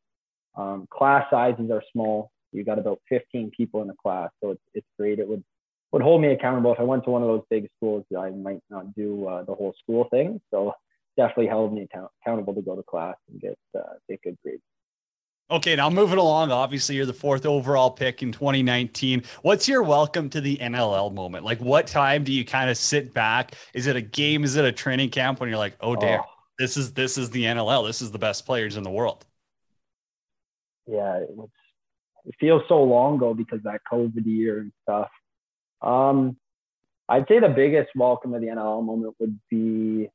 Um, 0.55 0.87
class 0.91 1.25
sizes 1.29 1.71
are 1.71 1.83
small. 1.91 2.31
You 2.51 2.63
got 2.63 2.79
about 2.79 2.99
15 3.09 3.51
people 3.55 3.81
in 3.81 3.87
the 3.87 3.95
class, 4.01 4.29
so 4.43 4.51
it's 4.51 4.61
it's 4.73 4.87
great. 4.99 5.19
It 5.19 5.27
would 5.27 5.43
would 5.91 6.01
hold 6.01 6.21
me 6.21 6.29
accountable. 6.29 6.73
If 6.73 6.79
I 6.79 6.83
went 6.83 7.03
to 7.05 7.11
one 7.11 7.21
of 7.21 7.27
those 7.27 7.43
big 7.49 7.67
schools, 7.77 8.05
I 8.17 8.29
might 8.29 8.61
not 8.69 8.93
do 8.95 9.27
uh, 9.27 9.43
the 9.43 9.53
whole 9.53 9.73
school 9.81 10.07
thing. 10.09 10.41
So 10.51 10.73
definitely 11.17 11.47
held 11.47 11.73
me 11.73 11.83
account- 11.83 12.11
accountable 12.21 12.53
to 12.53 12.61
go 12.61 12.75
to 12.75 12.83
class 12.83 13.15
and 13.29 13.39
get 13.39 13.57
uh, 13.77 13.93
get 14.09 14.21
good 14.21 14.37
grades. 14.43 14.61
Okay, 15.49 15.75
now 15.75 15.89
moving 15.89 16.17
along. 16.17 16.51
Obviously, 16.51 16.95
you're 16.95 17.05
the 17.05 17.13
fourth 17.13 17.45
overall 17.45 17.91
pick 17.91 18.23
in 18.23 18.31
2019. 18.31 19.23
What's 19.41 19.67
your 19.67 19.83
welcome 19.83 20.29
to 20.29 20.39
the 20.39 20.57
NLL 20.57 21.13
moment? 21.13 21.43
Like, 21.43 21.59
what 21.59 21.87
time 21.87 22.23
do 22.23 22.31
you 22.31 22.45
kind 22.45 22.69
of 22.69 22.77
sit 22.77 23.13
back? 23.13 23.55
Is 23.73 23.87
it 23.87 23.97
a 23.97 24.01
game? 24.01 24.45
Is 24.45 24.55
it 24.55 24.63
a 24.63 24.71
training 24.71 25.09
camp 25.09 25.41
when 25.41 25.49
you're 25.49 25.57
like, 25.57 25.75
oh 25.81 25.95
damn, 25.95 26.21
oh. 26.21 26.25
this 26.57 26.77
is 26.77 26.93
this 26.93 27.17
is 27.17 27.29
the 27.29 27.43
NLL. 27.43 27.87
This 27.87 28.01
is 28.01 28.11
the 28.11 28.19
best 28.19 28.45
players 28.45 28.75
in 28.77 28.83
the 28.83 28.89
world 28.89 29.25
yeah, 30.87 31.17
it 31.17 31.29
was. 31.29 31.49
It 32.25 32.35
feels 32.39 32.61
so 32.67 32.83
long 32.83 33.15
ago 33.15 33.33
because 33.33 33.61
that 33.63 33.81
COVID 33.91 34.25
year 34.25 34.59
and 34.59 34.71
stuff. 34.83 35.09
Um, 35.81 36.37
I'd 37.09 37.27
say 37.27 37.39
the 37.39 37.49
biggest 37.49 37.89
welcome 37.95 38.31
to 38.33 38.39
the 38.39 38.47
NLL 38.47 38.85
moment 38.85 39.15
would 39.19 39.39
be 39.49 40.07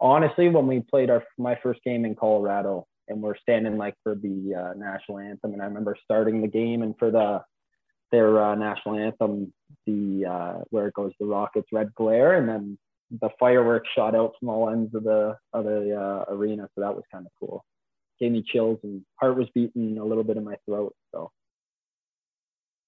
honestly 0.00 0.48
when 0.48 0.66
we 0.66 0.80
played 0.80 1.10
our 1.10 1.22
my 1.36 1.58
first 1.62 1.82
game 1.84 2.04
in 2.04 2.14
Colorado 2.14 2.86
and 3.08 3.22
we're 3.22 3.36
standing 3.36 3.76
like 3.76 3.94
for 4.02 4.14
the 4.14 4.54
uh, 4.54 4.74
national 4.76 5.18
anthem 5.18 5.52
and 5.52 5.62
I 5.62 5.66
remember 5.66 5.96
starting 6.04 6.40
the 6.40 6.48
game 6.48 6.82
and 6.82 6.94
for 6.98 7.10
the 7.10 7.42
their 8.10 8.42
uh, 8.42 8.54
national 8.54 8.98
anthem 8.98 9.52
the 9.86 10.26
uh, 10.26 10.62
where 10.70 10.88
it 10.88 10.94
goes 10.94 11.12
the 11.20 11.26
Rockets 11.26 11.68
red 11.72 11.94
glare 11.94 12.36
and 12.36 12.48
then 12.48 12.78
the 13.20 13.30
fireworks 13.38 13.88
shot 13.94 14.14
out 14.14 14.32
from 14.38 14.48
all 14.48 14.70
ends 14.70 14.94
of 14.94 15.04
the 15.04 15.36
of 15.52 15.64
the 15.64 15.94
uh, 15.94 16.32
arena 16.32 16.68
so 16.74 16.80
that 16.80 16.94
was 16.94 17.04
kind 17.12 17.26
of 17.26 17.32
cool 17.38 17.64
gave 18.20 18.32
me 18.32 18.42
chills 18.46 18.78
and 18.82 19.02
heart 19.16 19.36
was 19.36 19.48
beating 19.54 19.98
a 19.98 20.04
little 20.04 20.24
bit 20.24 20.36
in 20.36 20.44
my 20.44 20.56
throat. 20.66 20.94
So 21.12 21.30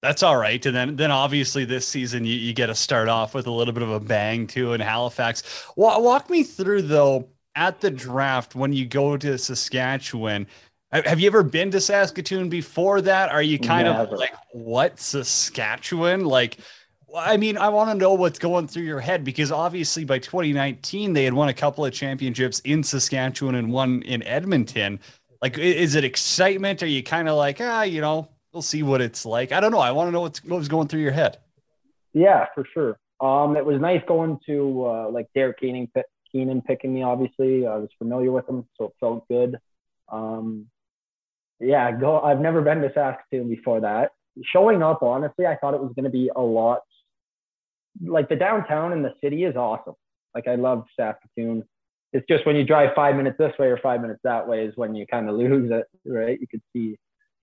that's 0.02 0.22
all 0.22 0.36
right. 0.36 0.64
And 0.64 0.74
then, 0.74 0.96
then 0.96 1.10
obviously 1.10 1.64
this 1.64 1.86
season 1.86 2.24
you, 2.24 2.34
you 2.34 2.52
get 2.52 2.66
to 2.66 2.74
start 2.74 3.08
off 3.08 3.34
with 3.34 3.46
a 3.46 3.50
little 3.50 3.74
bit 3.74 3.82
of 3.82 3.90
a 3.90 4.00
bang 4.00 4.46
too 4.46 4.72
in 4.72 4.80
Halifax. 4.80 5.66
Walk, 5.76 6.00
walk 6.00 6.30
me 6.30 6.42
through 6.42 6.82
though 6.82 7.28
at 7.54 7.80
the 7.80 7.90
draft 7.90 8.54
when 8.54 8.72
you 8.72 8.86
go 8.86 9.16
to 9.16 9.36
Saskatchewan. 9.36 10.46
Have 10.92 11.20
you 11.20 11.28
ever 11.28 11.44
been 11.44 11.70
to 11.70 11.80
Saskatoon 11.80 12.48
before 12.48 13.00
that? 13.02 13.30
Are 13.30 13.42
you 13.42 13.58
kind 13.58 13.86
Never. 13.86 14.12
of 14.12 14.18
like 14.18 14.34
what 14.52 14.98
Saskatchewan? 14.98 16.24
Like, 16.24 16.58
I 17.16 17.36
mean, 17.36 17.56
I 17.56 17.68
want 17.68 17.90
to 17.90 17.94
know 17.94 18.14
what's 18.14 18.40
going 18.40 18.66
through 18.66 18.84
your 18.84 18.98
head 19.00 19.22
because 19.22 19.52
obviously 19.52 20.04
by 20.04 20.18
2019 20.18 21.12
they 21.12 21.24
had 21.24 21.34
won 21.34 21.48
a 21.48 21.54
couple 21.54 21.84
of 21.84 21.92
championships 21.92 22.60
in 22.60 22.82
Saskatchewan 22.82 23.54
and 23.54 23.72
one 23.72 24.02
in 24.02 24.22
Edmonton. 24.24 24.98
Like, 25.42 25.58
is 25.58 25.94
it 25.94 26.04
excitement? 26.04 26.82
Are 26.82 26.86
you 26.86 27.02
kind 27.02 27.28
of 27.28 27.36
like, 27.36 27.60
ah, 27.60 27.82
you 27.82 28.00
know, 28.00 28.28
we'll 28.52 28.62
see 28.62 28.82
what 28.82 29.00
it's 29.00 29.24
like? 29.24 29.52
I 29.52 29.60
don't 29.60 29.72
know. 29.72 29.78
I 29.78 29.92
want 29.92 30.08
to 30.08 30.12
know 30.12 30.20
what's, 30.20 30.44
what 30.44 30.58
was 30.58 30.68
going 30.68 30.88
through 30.88 31.00
your 31.00 31.12
head. 31.12 31.38
Yeah, 32.12 32.46
for 32.54 32.66
sure. 32.74 32.98
Um, 33.20 33.56
it 33.56 33.64
was 33.64 33.80
nice 33.80 34.02
going 34.06 34.38
to 34.46 34.86
uh, 34.86 35.10
like 35.10 35.28
Derek 35.34 35.60
Keenan, 35.60 35.88
Keenan 36.32 36.62
picking 36.62 36.92
me. 36.92 37.02
Obviously, 37.02 37.66
I 37.66 37.76
was 37.76 37.88
familiar 37.98 38.32
with 38.32 38.48
him, 38.48 38.66
so 38.76 38.86
it 38.86 38.92
felt 39.00 39.28
good. 39.28 39.58
Um, 40.10 40.66
yeah, 41.60 41.92
go. 41.92 42.20
I've 42.20 42.40
never 42.40 42.62
been 42.62 42.80
to 42.80 42.92
Saskatoon 42.92 43.48
before 43.48 43.80
that. 43.80 44.12
Showing 44.52 44.82
up, 44.82 45.02
honestly, 45.02 45.46
I 45.46 45.56
thought 45.56 45.74
it 45.74 45.80
was 45.80 45.92
going 45.94 46.04
to 46.04 46.10
be 46.10 46.30
a 46.34 46.40
lot. 46.40 46.80
Like 48.02 48.28
the 48.28 48.36
downtown 48.36 48.92
and 48.92 49.04
the 49.04 49.12
city 49.22 49.44
is 49.44 49.56
awesome. 49.56 49.94
Like 50.34 50.48
I 50.48 50.54
love 50.54 50.84
Saskatoon 50.98 51.64
it's 52.12 52.26
just 52.28 52.46
when 52.46 52.56
you 52.56 52.64
drive 52.64 52.90
five 52.94 53.16
minutes 53.16 53.38
this 53.38 53.52
way 53.58 53.68
or 53.68 53.78
five 53.78 54.00
minutes 54.00 54.20
that 54.24 54.46
way 54.46 54.64
is 54.64 54.76
when 54.76 54.94
you 54.94 55.06
kind 55.06 55.28
of 55.28 55.36
lose 55.36 55.70
it, 55.70 55.86
right? 56.04 56.40
You 56.40 56.46
could 56.46 56.62
see 56.74 56.96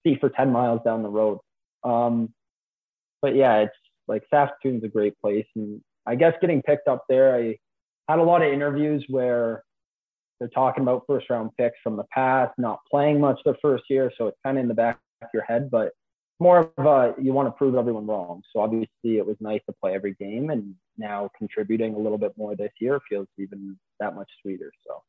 see 0.06 0.18
for 0.20 0.30
10 0.30 0.52
miles 0.52 0.82
down 0.86 1.04
the 1.04 1.10
road. 1.10 1.40
Um, 1.84 2.34
but 3.22 3.36
yeah, 3.36 3.58
it's 3.58 3.76
like 4.08 4.24
Saskatoon's 4.34 4.84
a 4.84 4.88
great 4.88 5.20
place. 5.20 5.46
And 5.56 5.82
I 6.06 6.16
guess 6.16 6.34
getting 6.40 6.62
picked 6.62 6.88
up 6.88 7.04
there, 7.10 7.36
I 7.36 7.58
had 8.08 8.20
a 8.20 8.24
lot 8.24 8.42
of 8.42 8.54
interviews 8.54 9.04
where 9.10 9.64
they're 10.40 10.50
talking 10.50 10.84
about 10.84 11.04
first 11.08 11.30
round 11.30 11.52
picks 11.58 11.78
from 11.84 11.98
the 11.98 12.06
past, 12.14 12.54
not 12.58 12.80
playing 12.90 13.20
much 13.20 13.40
the 13.44 13.56
first 13.62 13.86
year. 13.90 14.12
So 14.18 14.28
it's 14.28 14.38
kind 14.46 14.58
of 14.58 14.62
in 14.62 14.68
the 14.68 14.74
back 14.74 15.00
of 15.22 15.30
your 15.34 15.44
head, 15.44 15.70
but 15.72 15.94
more 16.40 16.72
of 16.78 16.86
a 16.86 17.16
you 17.22 17.34
want 17.34 17.48
to 17.48 17.52
prove 17.52 17.76
everyone 17.76 18.06
wrong. 18.06 18.44
So 18.54 18.62
obviously 18.62 19.18
it 19.18 19.26
was 19.26 19.36
nice 19.40 19.62
to 19.68 19.76
play 19.82 19.96
every 19.96 20.14
game, 20.14 20.50
and 20.52 20.76
now 20.98 21.30
contributing 21.38 21.96
a 21.96 21.98
little 21.98 22.18
bit 22.18 22.34
more 22.38 22.56
this 22.56 22.72
year 22.80 23.00
feels 23.10 23.28
even 23.38 23.78
that 24.00 24.16
much 24.16 24.30
sweeter. 24.42 24.72
So. 24.86 25.02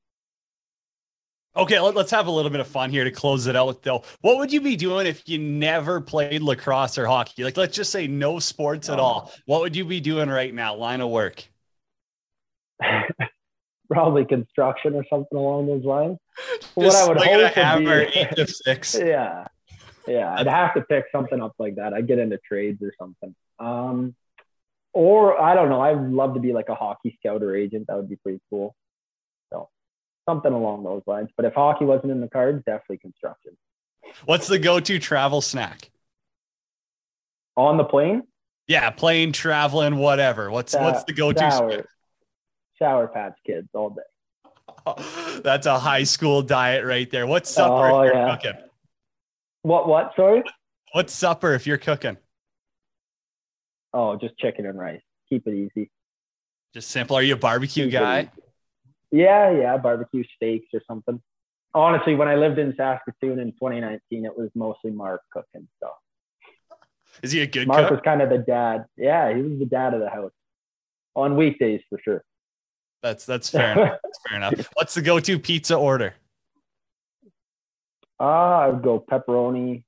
Okay, 1.56 1.80
let, 1.80 1.96
us 1.96 2.10
have 2.10 2.26
a 2.28 2.30
little 2.30 2.50
bit 2.50 2.60
of 2.60 2.68
fun 2.68 2.90
here 2.90 3.04
to 3.04 3.10
close 3.10 3.46
it 3.46 3.56
out, 3.56 3.82
though. 3.82 4.04
What 4.20 4.38
would 4.38 4.52
you 4.52 4.60
be 4.60 4.76
doing 4.76 5.06
if 5.06 5.28
you 5.28 5.38
never 5.38 6.00
played 6.00 6.40
lacrosse 6.40 6.98
or 6.98 7.06
hockey? 7.06 7.42
Like, 7.42 7.56
let's 7.56 7.74
just 7.74 7.90
say 7.90 8.06
no 8.06 8.38
sports 8.38 8.88
at 8.88 9.00
all. 9.00 9.32
What 9.46 9.62
would 9.62 9.74
you 9.74 9.84
be 9.84 10.00
doing 10.00 10.28
right 10.28 10.54
now? 10.54 10.76
Line 10.76 11.00
of 11.00 11.10
work? 11.10 11.48
Probably 13.88 14.24
construction 14.24 14.94
or 14.94 15.04
something 15.10 15.36
along 15.36 15.66
those 15.66 15.84
lines. 15.84 16.18
Just 16.60 16.76
what 16.76 16.94
I 16.94 17.08
would 17.08 17.16
hope 17.16 17.40
a 17.40 17.48
hammer, 17.48 18.04
be, 18.04 18.12
eight 18.14 18.36
to 18.36 18.46
six. 18.46 18.94
Yeah, 18.94 19.46
yeah, 20.06 20.34
I'd 20.34 20.46
have 20.46 20.74
to 20.74 20.82
pick 20.82 21.06
something 21.10 21.40
up 21.40 21.54
like 21.58 21.76
that. 21.76 21.94
I'd 21.94 22.06
get 22.06 22.18
into 22.18 22.38
trades 22.38 22.82
or 22.82 22.92
something. 22.98 23.34
Um, 23.58 24.14
or 24.98 25.40
I 25.40 25.54
don't 25.54 25.68
know. 25.68 25.80
I'd 25.80 26.10
love 26.10 26.34
to 26.34 26.40
be 26.40 26.52
like 26.52 26.68
a 26.68 26.74
hockey 26.74 27.16
scout 27.20 27.40
or 27.44 27.54
agent. 27.54 27.86
That 27.86 27.94
would 27.94 28.08
be 28.08 28.16
pretty 28.16 28.40
cool. 28.50 28.74
So 29.52 29.68
something 30.28 30.52
along 30.52 30.82
those 30.82 31.02
lines. 31.06 31.28
But 31.36 31.46
if 31.46 31.54
hockey 31.54 31.84
wasn't 31.84 32.10
in 32.10 32.20
the 32.20 32.26
cards, 32.26 32.64
definitely 32.66 32.98
construction. 32.98 33.56
What's 34.24 34.48
the 34.48 34.58
go-to 34.58 34.98
travel 34.98 35.40
snack? 35.40 35.92
On 37.56 37.76
the 37.76 37.84
plane? 37.84 38.24
Yeah, 38.66 38.90
plane 38.90 39.30
traveling, 39.30 39.98
whatever. 39.98 40.50
What's 40.50 40.72
Sa- 40.72 40.82
what's 40.82 41.04
the 41.04 41.12
go-to 41.12 41.48
sour, 41.48 41.72
snack? 41.72 41.86
Sour 42.80 43.06
Patch 43.06 43.34
Kids 43.46 43.68
all 43.74 43.90
day. 43.90 45.40
That's 45.44 45.66
a 45.66 45.78
high 45.78 46.02
school 46.02 46.42
diet 46.42 46.84
right 46.84 47.08
there. 47.08 47.28
What's 47.28 47.50
supper 47.50 47.88
oh, 47.88 48.02
yeah. 48.02 48.34
cooking? 48.34 48.60
What? 49.62 49.86
What? 49.86 50.10
Sorry. 50.16 50.42
What's 50.92 51.12
supper 51.12 51.54
if 51.54 51.68
you're 51.68 51.78
cooking? 51.78 52.16
Oh, 53.92 54.16
just 54.16 54.36
chicken 54.38 54.66
and 54.66 54.78
rice. 54.78 55.00
Keep 55.28 55.46
it 55.46 55.54
easy. 55.54 55.90
Just 56.74 56.90
simple. 56.90 57.16
Are 57.16 57.22
you 57.22 57.34
a 57.34 57.38
barbecue 57.38 57.84
Keep 57.84 57.92
guy? 57.92 58.30
Yeah, 59.10 59.50
yeah, 59.50 59.76
barbecue 59.78 60.24
steaks 60.36 60.68
or 60.74 60.82
something. 60.86 61.20
Honestly, 61.74 62.14
when 62.14 62.28
I 62.28 62.34
lived 62.34 62.58
in 62.58 62.74
Saskatoon 62.76 63.38
in 63.38 63.52
2019, 63.52 64.24
it 64.24 64.36
was 64.36 64.50
mostly 64.54 64.90
Mark 64.90 65.22
cooking 65.32 65.68
stuff. 65.78 65.92
Is 67.22 67.32
he 67.32 67.40
a 67.40 67.46
good 67.46 67.68
Mark 67.68 67.82
cook? 67.82 67.90
was 67.90 68.00
kind 68.04 68.22
of 68.22 68.28
the 68.28 68.38
dad. 68.38 68.84
Yeah, 68.96 69.34
he 69.34 69.42
was 69.42 69.58
the 69.58 69.66
dad 69.66 69.94
of 69.94 70.00
the 70.00 70.10
house 70.10 70.32
on 71.14 71.36
weekdays 71.36 71.80
for 71.88 71.98
sure. 72.02 72.22
That's 73.02 73.24
that's 73.24 73.48
fair 73.50 73.72
enough. 73.72 73.98
That's 74.02 74.18
fair 74.28 74.36
enough. 74.36 74.68
What's 74.74 74.94
the 74.94 75.02
go-to 75.02 75.38
pizza 75.38 75.76
order? 75.76 76.14
Uh, 78.20 78.24
I 78.24 78.68
would 78.68 78.82
go 78.82 78.98
pepperoni, 79.00 79.84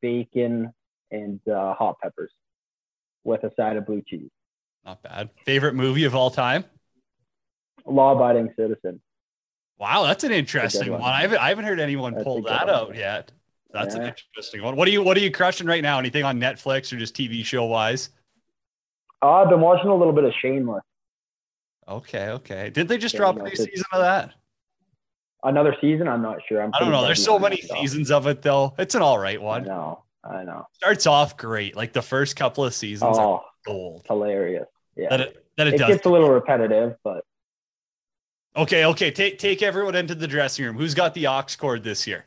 bacon, 0.00 0.72
and 1.10 1.40
uh, 1.48 1.74
hot 1.74 1.96
peppers 2.02 2.30
with 3.24 3.44
a 3.44 3.50
side 3.56 3.76
of 3.76 3.86
blue 3.86 4.02
cheese. 4.06 4.30
Not 4.84 5.02
bad. 5.02 5.30
Favorite 5.44 5.74
movie 5.74 6.04
of 6.04 6.14
all 6.14 6.30
time? 6.30 6.64
Law 7.86 8.14
abiding 8.16 8.52
citizen. 8.56 9.00
Wow, 9.78 10.04
that's 10.04 10.22
an 10.24 10.32
interesting 10.32 10.90
one. 10.90 11.00
one. 11.00 11.10
I 11.12 11.22
haven't 11.22 11.38
I 11.38 11.48
haven't 11.48 11.64
heard 11.64 11.80
anyone 11.80 12.12
That's 12.14 12.24
pull 12.24 12.42
that 12.42 12.66
one. 12.66 12.74
out 12.74 12.94
yet. 12.94 13.32
That's 13.72 13.94
an 13.94 14.02
interesting 14.04 14.62
one. 14.62 14.76
What 14.76 14.86
are 14.86 14.90
you 14.90 15.02
What 15.02 15.16
are 15.16 15.20
you 15.20 15.30
crushing 15.30 15.66
right 15.66 15.82
now? 15.82 15.98
Anything 15.98 16.24
on 16.24 16.38
Netflix 16.38 16.92
or 16.92 16.96
just 16.98 17.16
TV 17.16 17.44
show 17.44 17.64
wise? 17.64 18.10
Uh, 19.22 19.30
I've 19.30 19.48
been 19.48 19.60
watching 19.60 19.90
a 19.90 19.94
little 19.94 20.12
bit 20.12 20.24
of 20.24 20.32
Shameless. 20.40 20.82
Okay, 21.88 22.28
okay. 22.28 22.70
Did 22.70 22.86
they 22.88 22.98
just 22.98 23.14
Yeah, 23.14 23.18
drop 23.20 23.36
a 23.38 23.42
new 23.42 23.56
season 23.56 23.84
of 23.92 24.00
that? 24.00 24.34
Another 25.42 25.74
season? 25.80 26.06
I'm 26.06 26.22
not 26.22 26.38
sure. 26.48 26.62
I'm 26.62 26.68
I 26.74 26.78
don't 26.78 26.88
pretty 26.88 26.92
know. 26.92 27.06
There's 27.06 27.24
so 27.24 27.38
many 27.38 27.60
seasons 27.60 28.10
of 28.12 28.26
it 28.28 28.42
though. 28.42 28.74
It's 28.78 28.94
an 28.94 29.02
all 29.02 29.18
right 29.18 29.40
one. 29.40 29.64
know. 29.64 30.04
I 30.24 30.44
know. 30.44 30.66
Starts 30.74 31.06
off 31.06 31.36
great, 31.36 31.76
like 31.76 31.92
the 31.92 32.02
first 32.02 32.36
couple 32.36 32.64
of 32.64 32.74
seasons 32.74 33.18
are 33.18 33.26
Oh, 33.26 33.44
gold. 33.66 34.04
hilarious. 34.06 34.66
Yeah. 34.96 35.08
That 35.10 35.20
it 35.20 35.46
that 35.56 35.66
it, 35.66 35.74
it 35.74 35.78
does. 35.78 35.88
gets 35.88 36.06
a 36.06 36.10
little 36.10 36.30
repetitive, 36.30 36.96
but 37.02 37.24
Okay, 38.54 38.84
okay. 38.84 39.10
Take 39.10 39.38
take 39.38 39.62
everyone 39.62 39.94
into 39.94 40.14
the 40.14 40.26
dressing 40.28 40.64
room. 40.66 40.76
Who's 40.76 40.94
got 40.94 41.14
the 41.14 41.26
aux 41.26 41.44
cord 41.58 41.82
this 41.82 42.06
year? 42.06 42.26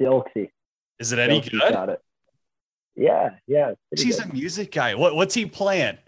Dilksy. 0.00 0.50
Is 0.98 1.12
it 1.12 1.18
any 1.18 1.40
Dilksy's 1.40 1.50
good? 1.50 1.72
Got 1.72 1.88
it. 1.90 2.00
Yeah, 2.96 3.30
yeah. 3.46 3.72
He's 3.94 4.18
good. 4.18 4.30
a 4.30 4.32
music 4.32 4.72
guy. 4.72 4.94
What 4.94 5.14
what's 5.14 5.34
he 5.34 5.44
playing? 5.46 5.98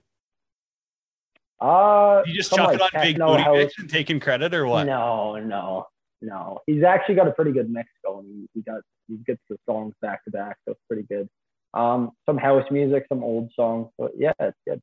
Uh, 1.61 2.23
You 2.25 2.35
just 2.35 2.51
chucking 2.55 2.79
like, 2.79 2.95
on 2.95 3.03
big 3.03 3.19
booty 3.19 3.43
bitch 3.43 3.79
and 3.79 3.91
taking 3.91 4.19
credit 4.19 4.55
or 4.55 4.67
what? 4.67 4.85
No, 4.85 5.37
no, 5.37 5.87
no. 6.21 6.61
He's 6.67 6.83
actually 6.83 7.15
got 7.17 7.29
a 7.29 7.33
pretty 7.33 7.53
good 7.53 7.71
mix 7.71 7.89
going. 8.05 8.27
He, 8.27 8.49
he 8.55 8.63
got 8.63 8.81
he 9.09 9.17
gets 9.27 9.41
the 9.49 9.57
songs 9.67 9.95
back 10.01 10.25
to 10.25 10.31
back, 10.31 10.57
so 10.65 10.73
it's 10.73 10.81
pretty 10.89 11.03
good. 11.03 11.29
Um, 11.75 12.13
some 12.27 12.37
house 12.37 12.65
music, 12.71 13.07
some 13.09 13.23
old 13.23 13.51
songs, 13.55 13.89
but 13.99 14.13
yeah, 14.17 14.33
it's 14.41 14.57
good. 14.67 14.81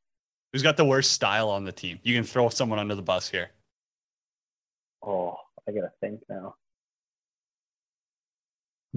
Who's 0.53 0.63
got 0.63 0.77
the 0.77 0.85
worst 0.85 1.11
style 1.11 1.49
on 1.49 1.65
the 1.65 1.71
team? 1.71 1.99
You 2.03 2.15
can 2.15 2.23
throw 2.23 2.49
someone 2.49 2.79
under 2.79 2.95
the 2.95 3.01
bus 3.01 3.29
here. 3.29 3.51
Oh, 5.05 5.37
I 5.67 5.71
gotta 5.71 5.91
think 6.01 6.21
now. 6.29 6.55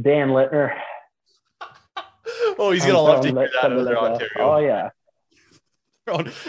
Dan 0.01 0.29
Lintner. 0.29 0.75
Oh, 2.59 2.73
he's 2.73 2.85
gonna 2.85 3.01
love 3.01 3.23
to 3.23 3.29
hear 3.29 3.51
that 3.63 3.73
over 3.73 3.83
like. 3.83 3.97
Ontario. 3.97 4.29
Oh 4.39 4.59
yeah. 4.59 4.91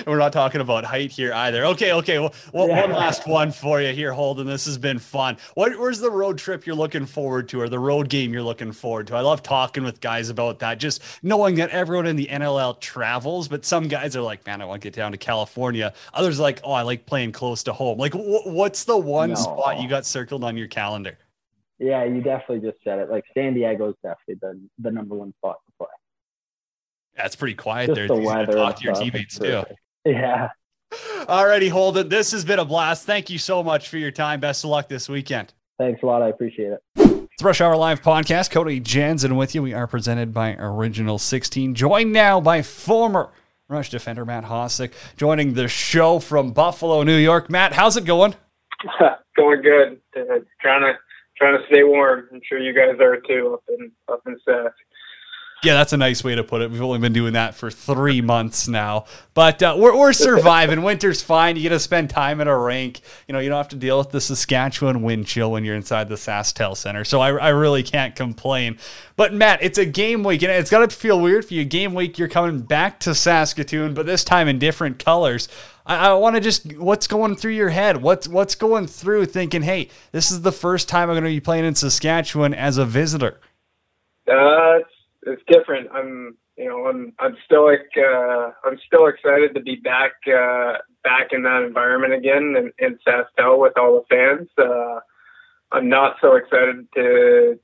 We're 0.08 0.18
not 0.18 0.34
talking 0.34 0.62
about 0.62 0.84
height 0.86 1.12
here 1.12 1.34
either. 1.34 1.66
Okay, 1.68 1.94
okay. 1.94 2.20
Well, 2.20 2.34
well, 2.54 2.68
Yeah. 2.68 2.82
one 2.82 2.92
last 2.92 3.28
one 3.28 3.52
for 3.52 3.82
you 3.82 3.94
here, 3.94 4.12
Holden. 4.14 4.48
This 4.48 4.66
has 4.66 4.78
been 4.78 5.00
fun. 5.00 5.38
What, 5.56 5.78
where's 5.80 6.00
the 6.00 6.12
road 6.12 6.38
trip 6.38 6.66
you're 6.66 6.76
looking 6.76 7.06
forward 7.06 7.50
to, 7.50 7.62
or 7.62 7.70
the 7.70 7.80
road 7.80 8.10
game 8.10 8.34
you're 8.34 8.42
looking 8.44 8.72
forward 8.72 9.08
to? 9.08 9.16
I 9.16 9.22
love 9.22 9.44
talking 9.44 9.84
with 9.84 10.02
guys 10.02 10.30
about 10.30 10.60
that. 10.60 10.78
Just 10.80 11.02
knowing 11.24 11.56
that 11.56 11.70
everyone 11.70 12.08
in 12.08 12.16
the 12.16 12.28
NLL 12.28 12.80
travels, 12.80 13.48
but 13.48 13.66
some 13.66 13.88
guys 13.88 14.16
are 14.16 14.22
like, 14.22 14.46
"Man, 14.46 14.62
I 14.62 14.66
want 14.66 14.82
to 14.82 14.86
get 14.86 14.96
down 14.96 15.12
to 15.12 15.18
California." 15.18 15.94
Others 16.14 16.40
are 16.40 16.44
like, 16.44 16.62
"Oh, 16.64 16.72
I 16.72 16.82
like 16.82 17.06
playing 17.06 17.32
close 17.32 17.64
to 17.64 17.74
home." 17.74 17.98
Like, 17.98 18.14
wh- 18.14 18.48
what's 18.48 18.84
the 18.86 18.98
one 18.98 19.30
No. 19.30 19.36
spot 19.36 19.80
you 19.82 19.88
got 19.88 20.06
circled 20.06 20.44
on 20.44 20.58
your 20.58 20.68
calendar? 20.68 21.18
Yeah, 21.80 22.04
you 22.04 22.22
definitely 22.22 22.60
just 22.70 22.84
said 22.84 23.00
it. 23.00 23.10
Like 23.10 23.24
San 23.34 23.56
Diego's 23.56 23.96
definitely 24.04 24.36
the 24.42 24.60
the 24.80 24.92
number 24.92 25.16
one 25.16 25.34
spot. 25.40 25.58
That's 27.16 27.36
pretty 27.36 27.56
quiet 27.56 27.88
Just 27.88 27.96
there. 27.96 28.08
the 28.08 28.16
It's 28.16 28.24
easy 28.24 28.46
to. 28.46 28.52
Talk 28.54 28.76
to 28.78 28.84
your 28.84 28.94
teammates 28.94 29.36
it's 29.38 29.40
too. 29.40 29.52
perfect. 29.52 29.80
Yeah. 30.06 30.50
Alrighty, 30.94 31.70
Holden. 31.70 32.10
This 32.10 32.32
has 32.32 32.44
been 32.44 32.60
a 32.60 32.66
blast. 32.66 33.06
Thank 33.06 33.30
you 33.30 33.38
so 33.38 33.64
much 33.64 33.90
for 33.90 33.98
your 33.98 34.12
time. 34.12 34.40
Best 34.40 34.64
of 34.64 34.70
luck 34.70 34.90
this 34.90 35.08
weekend. 35.08 35.54
Thanks 35.78 36.04
a 36.04 36.06
lot. 36.06 36.22
I 36.22 36.30
appreciate 36.30 36.74
it. 36.74 36.82
It's 36.96 37.44
Rush 37.44 37.62
Hour 37.62 37.76
Live 37.78 38.02
podcast. 38.02 38.52
Cody 38.52 38.80
Janzen 38.82 39.38
with 39.38 39.56
you. 39.56 39.64
We 39.64 39.74
are 39.74 39.88
presented 39.88 40.34
by 40.34 40.56
Original 40.56 41.18
16, 41.18 41.76
joined 41.76 42.12
now 42.12 42.42
by 42.42 42.62
former 42.62 43.32
Rush 43.68 43.90
defender 43.90 44.26
Matt 44.26 44.44
Hossack, 44.46 44.92
joining 45.16 45.54
the 45.54 45.68
show 45.68 46.20
from 46.20 46.52
Buffalo, 46.52 47.04
New 47.04 47.18
York. 47.18 47.50
Matt, 47.50 47.74
how's 47.74 47.96
it 47.96 48.04
going? 48.06 48.36
going 49.36 49.62
good. 49.62 50.02
Uh, 50.16 50.40
trying 50.62 50.82
to 50.82 50.94
trying 51.38 51.58
to 51.58 51.66
stay 51.72 51.84
warm. 51.84 52.28
I'm 52.34 52.42
sure 52.48 52.60
you 52.60 52.74
guys 52.74 53.00
are 53.00 53.18
too 53.22 53.54
up 53.54 53.64
in 53.70 53.92
up 54.12 54.22
in 54.28 54.38
Sask. 54.48 54.72
Yeah, 55.64 55.76
that's 55.76 55.94
a 55.94 55.98
nice 55.98 56.24
way 56.24 56.34
to 56.34 56.44
put 56.44 56.64
it. 56.64 56.72
We've 56.72 56.82
only 56.82 56.98
been 56.98 57.14
doing 57.14 57.34
that 57.34 57.54
for 57.54 57.70
three 57.70 58.20
months 58.20 58.68
now, 58.68 59.06
but 59.36 59.62
uh, 59.62 59.76
we're, 59.78 59.96
we're 59.96 60.12
surviving. 60.12 60.82
Winter's 60.82 61.22
fine. 61.22 61.56
You 61.56 61.62
get 61.62 61.70
to 61.70 61.80
spend 61.80 62.10
time 62.10 62.42
at 62.42 62.48
a 62.48 62.58
rink. 62.58 63.02
You 63.28 63.34
know, 63.34 63.40
you 63.40 63.50
don't 63.50 63.58
have 63.58 63.68
to 63.70 63.76
deal 63.76 64.00
with 64.00 64.10
the 64.10 64.20
Saskatchewan 64.22 65.04
wind 65.04 65.28
chill 65.28 65.52
when 65.52 65.64
you're 65.64 65.76
inside 65.76 66.10
the 66.10 66.16
SaskTel 66.16 66.76
Center. 66.76 67.04
So 67.04 67.22
I, 67.22 67.34
I 67.34 67.50
really 67.50 67.84
can't 67.84 68.16
complain. 68.16 68.80
But 69.16 69.36
Matt, 69.36 69.62
it's 69.62 69.78
a 69.78 69.86
game 69.86 70.24
week, 70.24 70.42
and 70.42 70.52
it's 70.52 70.72
got 70.72 70.90
to 70.90 70.96
feel 70.96 71.20
weird 71.20 71.46
for 71.46 71.54
you. 71.54 71.64
Game 71.64 71.94
week, 71.94 72.18
you're 72.18 72.28
coming 72.28 72.62
back 72.62 73.00
to 73.02 73.14
Saskatoon, 73.14 73.94
but 73.94 74.08
this 74.08 74.24
time 74.24 74.48
in 74.48 74.58
different 74.58 74.98
colors. 74.98 75.48
I, 75.86 76.08
I 76.08 76.14
want 76.16 76.38
to 76.38 76.42
just 76.42 76.76
what's 76.78 77.06
going 77.06 77.36
through 77.36 77.54
your 77.54 77.70
head? 77.70 78.02
What's 78.02 78.28
what's 78.28 78.56
going 78.56 78.88
through 78.88 79.28
thinking? 79.28 79.62
Hey, 79.62 79.90
this 80.12 80.32
is 80.32 80.42
the 80.42 80.52
first 80.52 80.90
time 80.90 81.10
I'm 81.10 81.14
going 81.14 81.24
to 81.24 81.30
be 81.30 81.40
playing 81.40 81.66
in 81.66 81.76
Saskatchewan 81.76 82.56
as 82.56 82.80
a 82.80 82.86
visitor. 82.86 83.40
Uh, 84.28 84.80
it's 85.24 85.42
different. 85.48 85.90
I'm 85.94 86.38
you 86.58 86.68
know 86.68 86.88
I'm 86.88 87.14
I'm 87.20 87.36
still 87.46 87.66
like 87.66 87.90
uh, 87.98 88.52
I'm 88.64 88.78
still 88.86 89.08
excited 89.08 89.54
to 89.56 89.62
be 89.62 89.76
back 89.76 90.14
uh, 90.28 90.74
back 91.04 91.30
in 91.32 91.44
that 91.44 91.64
environment 91.64 92.14
again 92.14 92.56
in, 92.58 92.72
in 92.80 93.00
SaskTel 93.08 93.60
with 93.60 93.78
all 93.78 94.04
the 94.10 94.16
fans. 94.16 94.50
Uh, 94.58 95.00
I'm 95.72 95.90
not 95.90 96.18
so 96.22 96.36
excited 96.36 96.88
to 96.96 97.60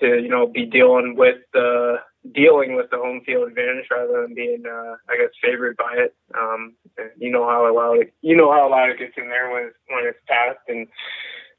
to 0.00 0.06
you 0.06 0.28
know 0.28 0.46
be 0.46 0.66
dealing 0.66 1.14
with 1.16 1.38
the 1.52 1.96
dealing 2.32 2.74
with 2.74 2.88
the 2.90 2.96
home 2.96 3.20
field 3.26 3.48
advantage 3.48 3.86
rather 3.90 4.22
than 4.22 4.34
being 4.34 4.64
uh, 4.66 4.96
I 5.08 5.16
guess 5.16 5.30
favored 5.42 5.76
by 5.76 5.94
it. 5.96 6.14
Um, 6.34 6.74
you 7.16 7.30
know 7.30 7.48
how 7.48 7.72
loud 7.74 7.98
it 7.98 8.14
you 8.22 8.36
know 8.36 8.50
how 8.50 8.70
loud 8.70 8.90
it 8.90 8.98
gets 8.98 9.14
in 9.16 9.28
there 9.28 9.52
when 9.52 9.64
it's, 9.64 9.76
when 9.88 10.06
it's 10.06 10.18
passed 10.26 10.66
and 10.68 10.88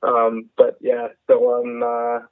um, 0.03 0.49
but 0.57 0.77
yeah, 0.81 1.07
so 1.27 1.53
I'm 1.55 1.81
uh, 1.81 2.25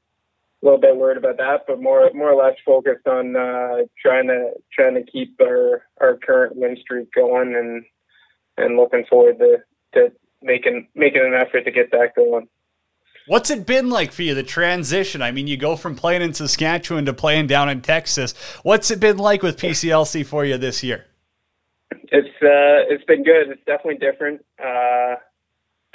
a 0.63 0.65
little 0.65 0.80
bit 0.80 0.95
worried 0.95 1.17
about 1.17 1.38
that, 1.38 1.65
but 1.67 1.82
more 1.82 2.10
more 2.13 2.32
or 2.32 2.43
less 2.43 2.56
focused 2.65 3.06
on 3.06 3.36
uh, 3.36 3.84
trying 4.02 4.28
to 4.28 4.52
trying 4.71 4.95
to 4.95 5.04
keep 5.04 5.36
our 5.41 5.84
our 5.99 6.17
current 6.17 6.56
win 6.56 6.78
streak 6.82 7.12
going 7.13 7.56
and 7.56 7.84
and 8.58 8.78
looking 8.78 9.04
forward 9.10 9.39
to 9.39 9.58
to 9.93 10.12
making 10.41 10.88
making 10.95 11.21
an 11.21 11.34
effort 11.34 11.65
to 11.65 11.71
get 11.71 11.91
that 11.91 12.15
going. 12.15 12.47
What's 13.28 13.49
it 13.49 13.65
been 13.65 13.89
like 13.89 14.12
for 14.12 14.23
you, 14.23 14.36
the 14.36 14.43
transition? 14.43 15.21
I 15.21 15.32
mean, 15.32 15.47
you 15.47 15.56
go 15.56 15.78
from 15.78 15.95
playing 15.95 16.21
in 16.21 16.34
Saskatchewan 16.34 17.06
to 17.06 17.13
playing 17.13 17.47
down 17.47 17.69
in 17.69 17.82
Texas. 17.82 18.34
What's 18.63 18.91
it 18.91 18.99
been 18.99 19.17
like 19.17 19.41
with 19.41 19.58
PCLC 19.58 20.26
for 20.26 20.43
you 20.43 20.58
this 20.58 20.84
year? 20.84 21.06
It's 21.91 22.36
uh, 22.41 22.88
it's 22.89 23.04
been 23.06 23.23
good. 23.23 23.49
It's 23.49 23.63
definitely 23.65 23.97
different. 23.97 24.45
Uh, 24.63 25.15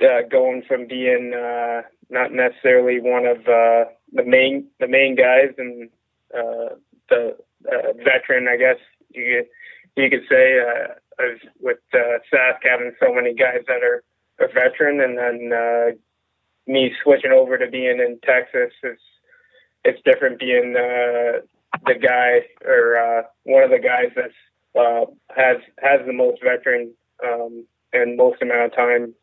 uh, 0.00 0.22
going 0.30 0.62
from 0.68 0.86
being 0.86 1.32
uh, 1.34 1.82
not 2.08 2.32
necessarily 2.32 3.00
one 3.00 3.26
of 3.26 3.38
uh, 3.48 3.90
the 4.12 4.24
main 4.24 4.66
the 4.80 4.88
main 4.88 5.14
guys 5.14 5.54
and 5.58 5.90
uh, 6.34 6.74
the 7.08 7.36
uh, 7.70 7.92
veteran, 7.96 8.48
I 8.48 8.56
guess 8.56 8.78
you 9.10 9.44
you 9.96 10.10
could 10.10 10.24
say, 10.30 10.60
uh, 10.60 10.94
with 11.60 11.78
uh, 11.92 12.18
Sask 12.32 12.58
having 12.62 12.92
so 13.00 13.12
many 13.12 13.34
guys 13.34 13.62
that 13.66 13.82
are 13.82 14.02
a 14.38 14.46
veteran, 14.52 15.00
and 15.00 15.18
then 15.18 15.52
uh, 15.52 15.90
me 16.66 16.92
switching 17.02 17.32
over 17.32 17.58
to 17.58 17.68
being 17.68 17.98
in 17.98 18.18
Texas 18.22 18.72
is 18.82 18.98
it's 19.84 20.00
different 20.04 20.38
being 20.38 20.74
uh, 20.76 21.40
the 21.86 21.94
guy 22.00 22.40
or 22.64 22.96
uh, 22.96 23.22
one 23.44 23.62
of 23.62 23.70
the 23.70 23.78
guys 23.78 24.10
that's 24.14 24.34
uh, 24.78 25.06
has 25.34 25.56
has 25.82 26.00
the 26.06 26.12
most 26.12 26.42
veteran 26.42 26.92
um, 27.26 27.66
and 27.92 28.16
most 28.16 28.42
amount 28.42 28.72
of 28.72 28.76
time 28.76 29.14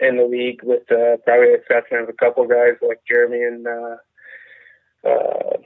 in, 0.00 0.16
the 0.16 0.24
league, 0.24 0.60
with 0.62 0.90
uh, 0.90 1.16
probably 1.24 1.48
the 1.48 1.54
exception 1.60 1.98
of 1.98 2.08
a 2.08 2.12
couple 2.12 2.46
guys 2.46 2.74
like 2.80 3.00
Jeremy 3.06 3.42
and 3.42 3.66
uh, 3.66 3.96
uh, 5.08 5.56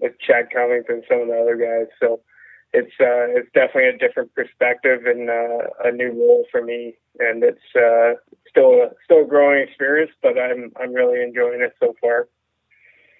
with 0.00 0.12
Chad 0.20 0.50
Cummings 0.52 0.86
and 0.88 1.04
some 1.08 1.20
of 1.22 1.28
the 1.28 1.38
other 1.38 1.56
guys. 1.56 1.88
So 2.00 2.20
it's 2.72 2.92
uh, 3.00 3.32
it's 3.32 3.50
definitely 3.54 3.88
a 3.88 3.98
different 3.98 4.34
perspective 4.34 5.06
and 5.06 5.30
uh, 5.30 5.68
a 5.84 5.92
new 5.92 6.10
role 6.10 6.44
for 6.50 6.62
me, 6.62 6.94
and 7.18 7.42
it's 7.42 7.58
uh, 7.74 8.20
still 8.48 8.82
a, 8.82 8.90
still 9.04 9.24
a 9.24 9.28
growing 9.28 9.62
experience, 9.66 10.12
but 10.22 10.38
I'm 10.38 10.72
I'm 10.80 10.92
really 10.92 11.22
enjoying 11.22 11.62
it 11.62 11.74
so 11.80 11.94
far. 12.00 12.28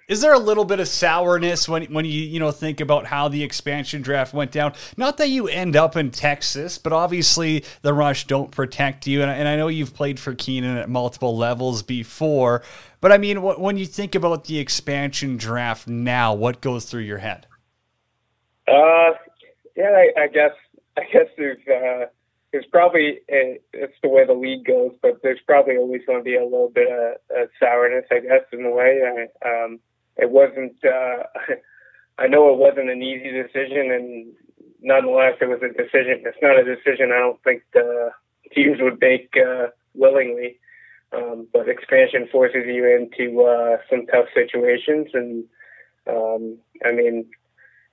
Is 0.08 0.22
there 0.22 0.32
a 0.32 0.38
little 0.38 0.64
bit 0.64 0.80
of 0.80 0.88
sourness 0.88 1.68
when 1.68 1.84
when 1.92 2.06
you 2.06 2.12
you 2.22 2.40
know 2.40 2.50
think 2.50 2.80
about 2.80 3.04
how 3.06 3.28
the 3.28 3.42
expansion 3.42 4.00
draft 4.00 4.32
went 4.32 4.50
down? 4.50 4.72
Not 4.96 5.18
that 5.18 5.28
you 5.28 5.48
end 5.48 5.76
up 5.76 5.96
in 5.96 6.10
Texas, 6.10 6.78
but 6.78 6.94
obviously 6.94 7.62
the 7.82 7.92
Rush 7.92 8.26
don't 8.26 8.50
protect 8.50 9.06
you, 9.06 9.20
and, 9.20 9.30
I- 9.30 9.34
and 9.34 9.46
I 9.46 9.56
know 9.56 9.68
you've 9.68 9.92
played 9.94 10.18
for 10.18 10.34
Keenan 10.34 10.78
at 10.78 10.88
multiple 10.88 11.36
levels 11.36 11.82
before. 11.82 12.62
But 13.02 13.12
I 13.12 13.18
mean, 13.18 13.36
wh- 13.36 13.60
when 13.60 13.76
you 13.76 13.84
think 13.84 14.14
about 14.14 14.44
the 14.44 14.58
expansion 14.58 15.36
draft 15.36 15.86
now, 15.86 16.32
what 16.32 16.62
goes 16.62 16.86
through 16.86 17.02
your 17.02 17.18
head? 17.18 17.46
Uh, 18.66 19.12
yeah, 19.76 19.90
I, 19.94 20.22
I 20.22 20.26
guess 20.28 20.52
I 20.96 21.02
guess 21.12 21.26
there's 21.36 21.58
uh, 21.68 22.06
there's 22.50 22.66
probably 22.72 23.20
it's 23.28 23.94
the 24.02 24.08
way 24.08 24.24
the 24.26 24.32
league 24.32 24.64
goes, 24.64 24.92
but 25.02 25.20
there's 25.22 25.40
probably 25.46 25.76
always 25.76 26.00
going 26.06 26.18
to 26.18 26.24
be 26.24 26.36
a 26.36 26.42
little 26.44 26.70
bit 26.70 26.88
of, 26.90 27.42
of 27.42 27.48
sourness, 27.60 28.06
I 28.10 28.20
guess, 28.20 28.44
in 28.54 28.62
the 28.62 28.70
way. 28.70 29.00
I, 29.44 29.48
um, 29.64 29.80
it 30.18 30.30
wasn't. 30.30 30.76
Uh, 30.84 31.24
I 32.18 32.26
know 32.26 32.52
it 32.52 32.58
wasn't 32.58 32.90
an 32.90 33.02
easy 33.02 33.30
decision, 33.30 33.92
and 33.92 34.32
nonetheless, 34.82 35.36
it 35.40 35.48
was 35.48 35.62
a 35.62 35.68
decision. 35.68 36.24
It's 36.26 36.42
not 36.42 36.58
a 36.58 36.64
decision 36.64 37.12
I 37.12 37.20
don't 37.20 37.42
think 37.44 37.62
the 37.72 38.10
teams 38.52 38.78
would 38.80 39.00
make 39.00 39.34
uh, 39.36 39.68
willingly. 39.94 40.58
Um, 41.10 41.46
but 41.52 41.68
expansion 41.68 42.28
forces 42.30 42.64
you 42.66 42.84
into 42.84 43.40
uh, 43.42 43.78
some 43.88 44.04
tough 44.06 44.26
situations, 44.34 45.08
and 45.14 45.44
um, 46.06 46.58
I 46.84 46.92
mean, 46.92 47.24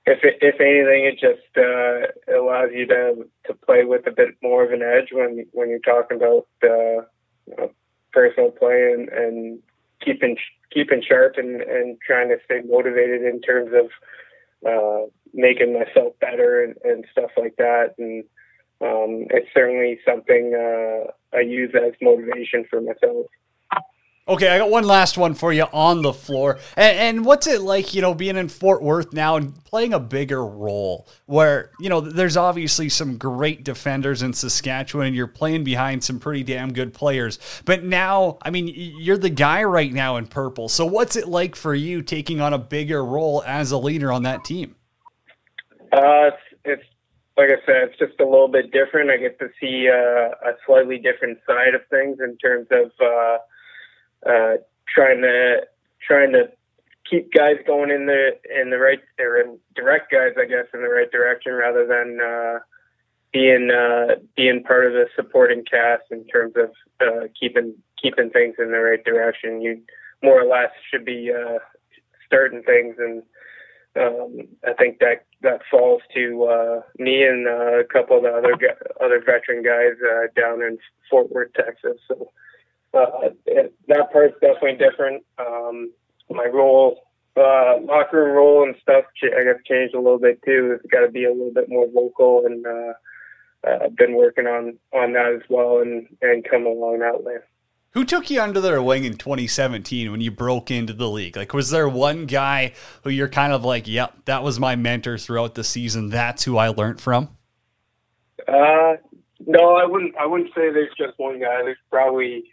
if 0.04 0.22
it, 0.22 0.36
if 0.42 0.60
anything, 0.60 1.06
it 1.06 1.18
just 1.18 1.56
uh, 1.56 2.38
allows 2.38 2.70
you 2.74 2.86
to 2.86 3.26
to 3.46 3.54
play 3.54 3.84
with 3.84 4.06
a 4.06 4.10
bit 4.10 4.36
more 4.42 4.64
of 4.64 4.72
an 4.72 4.82
edge 4.82 5.12
when 5.12 5.46
when 5.52 5.70
you're 5.70 5.78
talking 5.78 6.18
about 6.18 6.46
uh, 6.62 7.06
you 7.46 7.56
know, 7.56 7.70
personal 8.12 8.50
play 8.50 8.92
and, 8.92 9.08
and 9.08 9.60
keeping 10.06 10.36
keeping 10.72 11.02
sharp 11.06 11.34
and, 11.36 11.60
and 11.60 11.98
trying 12.06 12.28
to 12.28 12.36
stay 12.44 12.60
motivated 12.64 13.22
in 13.22 13.40
terms 13.40 13.72
of 13.74 13.90
uh, 14.66 15.06
making 15.34 15.74
myself 15.74 16.14
better 16.20 16.64
and, 16.64 16.74
and 16.84 17.04
stuff 17.12 17.30
like 17.36 17.56
that. 17.56 17.94
And 17.98 18.24
um, 18.80 19.26
it's 19.30 19.48
certainly 19.52 19.98
something 20.06 20.54
uh, 20.54 21.10
I 21.36 21.40
use 21.40 21.72
as 21.74 21.92
motivation 22.00 22.64
for 22.70 22.80
myself. 22.80 23.26
Okay, 24.28 24.48
I 24.48 24.58
got 24.58 24.70
one 24.70 24.82
last 24.82 25.16
one 25.16 25.34
for 25.34 25.52
you 25.52 25.66
on 25.72 26.02
the 26.02 26.12
floor. 26.12 26.58
And, 26.76 26.98
and, 26.98 27.24
what's 27.24 27.46
it 27.46 27.60
like, 27.60 27.94
you 27.94 28.02
know, 28.02 28.12
being 28.12 28.36
in 28.36 28.48
Fort 28.48 28.82
Worth 28.82 29.12
now 29.12 29.36
and 29.36 29.64
playing 29.64 29.94
a 29.94 30.00
bigger 30.00 30.44
role 30.44 31.06
where, 31.26 31.70
you 31.78 31.88
know, 31.88 32.00
there's 32.00 32.36
obviously 32.36 32.88
some 32.88 33.18
great 33.18 33.62
defenders 33.62 34.22
in 34.22 34.32
Saskatchewan 34.32 35.06
and 35.06 35.16
you're 35.16 35.28
playing 35.28 35.62
behind 35.62 36.02
some 36.02 36.18
pretty 36.18 36.42
damn 36.42 36.72
good 36.72 36.92
players. 36.92 37.38
But 37.64 37.84
now, 37.84 38.38
I 38.42 38.50
mean, 38.50 38.72
you're 38.74 39.16
the 39.16 39.30
guy 39.30 39.62
right 39.62 39.92
now 39.92 40.16
in 40.16 40.26
purple. 40.26 40.68
So 40.68 40.84
what's 40.84 41.14
it 41.14 41.28
like 41.28 41.54
for 41.54 41.72
you 41.72 42.02
taking 42.02 42.40
on 42.40 42.52
a 42.52 42.58
bigger 42.58 43.04
role 43.04 43.44
as 43.46 43.70
a 43.70 43.78
leader 43.78 44.10
on 44.10 44.24
that 44.24 44.44
team? 44.44 44.74
Uh, 45.92 46.30
it's, 46.32 46.42
it's 46.64 46.84
like 47.36 47.50
I 47.50 47.64
said, 47.64 47.90
it's 47.90 47.98
just 48.00 48.18
a 48.18 48.24
little 48.24 48.48
bit 48.48 48.72
different. 48.72 49.08
I 49.08 49.18
get 49.18 49.38
to 49.38 49.50
see 49.60 49.88
uh, 49.88 50.48
a 50.50 50.56
slightly 50.66 50.98
different 50.98 51.38
side 51.46 51.76
of 51.76 51.82
things 51.90 52.18
in 52.18 52.36
terms 52.38 52.66
of 52.72 52.90
uh, 53.00 53.38
uh, 54.28 54.56
trying 54.88 55.22
to 55.22 55.60
trying 56.06 56.32
to 56.32 56.50
keep 57.08 57.32
guys 57.32 57.56
going 57.66 57.90
in 57.90 58.06
the 58.06 58.38
in 58.60 58.70
the 58.70 58.78
right 58.78 59.00
or 59.18 59.38
in 59.38 59.58
direct 59.74 60.10
guys, 60.10 60.32
I 60.38 60.44
guess, 60.44 60.66
in 60.74 60.82
the 60.82 60.88
right 60.88 61.10
direction 61.10 61.52
rather 61.52 61.86
than 61.86 62.18
uh, 62.20 62.58
being 63.32 63.70
uh, 63.70 64.16
being 64.36 64.62
part 64.62 64.86
of 64.86 64.92
the 64.92 65.06
supporting 65.14 65.64
cast 65.64 66.04
in 66.10 66.26
terms 66.26 66.54
of 66.56 66.70
uh, 67.00 67.26
keeping 67.38 67.74
keeping 68.00 68.30
things 68.30 68.56
in 68.58 68.72
the 68.72 68.78
right 68.78 69.04
direction. 69.04 69.60
You 69.60 69.82
more 70.22 70.40
or 70.40 70.46
less 70.46 70.70
should 70.90 71.04
be 71.04 71.30
uh, 71.32 71.58
starting 72.26 72.62
things 72.62 72.96
and 72.98 73.22
um, 73.96 74.48
I 74.66 74.72
think 74.74 74.98
that 74.98 75.24
that 75.42 75.60
falls 75.70 76.02
to 76.14 76.44
uh, 76.44 76.80
me 76.98 77.22
and 77.22 77.46
uh, 77.46 77.80
a 77.80 77.84
couple 77.84 78.16
of 78.18 78.22
the 78.24 78.30
other 78.30 78.52
other 79.00 79.22
veteran 79.24 79.62
guys 79.62 79.96
uh, 80.04 80.26
down 80.38 80.62
in 80.62 80.78
Fort 81.10 81.30
Worth, 81.30 81.52
Texas. 81.54 81.98
So 82.08 82.30
uh, 82.96 83.30
it, 83.46 83.74
that 83.88 84.12
part's 84.12 84.34
definitely 84.40 84.76
different. 84.76 85.24
Um, 85.38 85.92
my 86.30 86.46
role, 86.46 87.00
uh, 87.36 87.78
locker 87.82 88.24
room 88.24 88.36
role 88.36 88.62
and 88.64 88.74
stuff, 88.80 89.04
I 89.22 89.44
guess 89.44 89.62
changed 89.66 89.94
a 89.94 90.00
little 90.00 90.18
bit 90.18 90.40
too. 90.44 90.76
It's 90.76 90.90
got 90.90 91.00
to 91.00 91.10
be 91.10 91.24
a 91.24 91.30
little 91.32 91.52
bit 91.52 91.68
more 91.68 91.86
vocal, 91.92 92.44
and 92.46 92.66
uh, 92.66 92.92
I've 93.84 93.96
been 93.96 94.14
working 94.14 94.46
on 94.46 94.78
on 94.92 95.12
that 95.12 95.32
as 95.34 95.42
well, 95.48 95.80
and 95.80 96.06
and 96.22 96.44
come 96.48 96.66
along 96.66 97.00
that 97.00 97.22
way. 97.22 97.36
Who 97.96 98.04
took 98.04 98.30
you 98.30 98.42
under 98.42 98.60
their 98.60 98.82
wing 98.82 99.04
in 99.04 99.16
2017 99.16 100.10
when 100.10 100.20
you 100.20 100.30
broke 100.30 100.70
into 100.70 100.92
the 100.92 101.08
league? 101.08 101.34
Like, 101.34 101.54
was 101.54 101.70
there 101.70 101.88
one 101.88 102.26
guy 102.26 102.74
who 103.02 103.08
you're 103.08 103.26
kind 103.26 103.54
of 103.54 103.64
like, 103.64 103.88
yep, 103.88 104.14
that 104.26 104.42
was 104.42 104.60
my 104.60 104.76
mentor 104.76 105.16
throughout 105.16 105.54
the 105.54 105.64
season. 105.64 106.10
That's 106.10 106.44
who 106.44 106.58
I 106.58 106.68
learned 106.68 107.00
from. 107.00 107.30
Uh, 108.46 108.96
no, 109.46 109.76
I 109.76 109.86
wouldn't. 109.86 110.14
I 110.16 110.26
wouldn't 110.26 110.50
say 110.50 110.70
there's 110.70 110.92
just 110.98 111.18
one 111.18 111.40
guy. 111.40 111.62
There's 111.62 111.78
probably, 111.90 112.44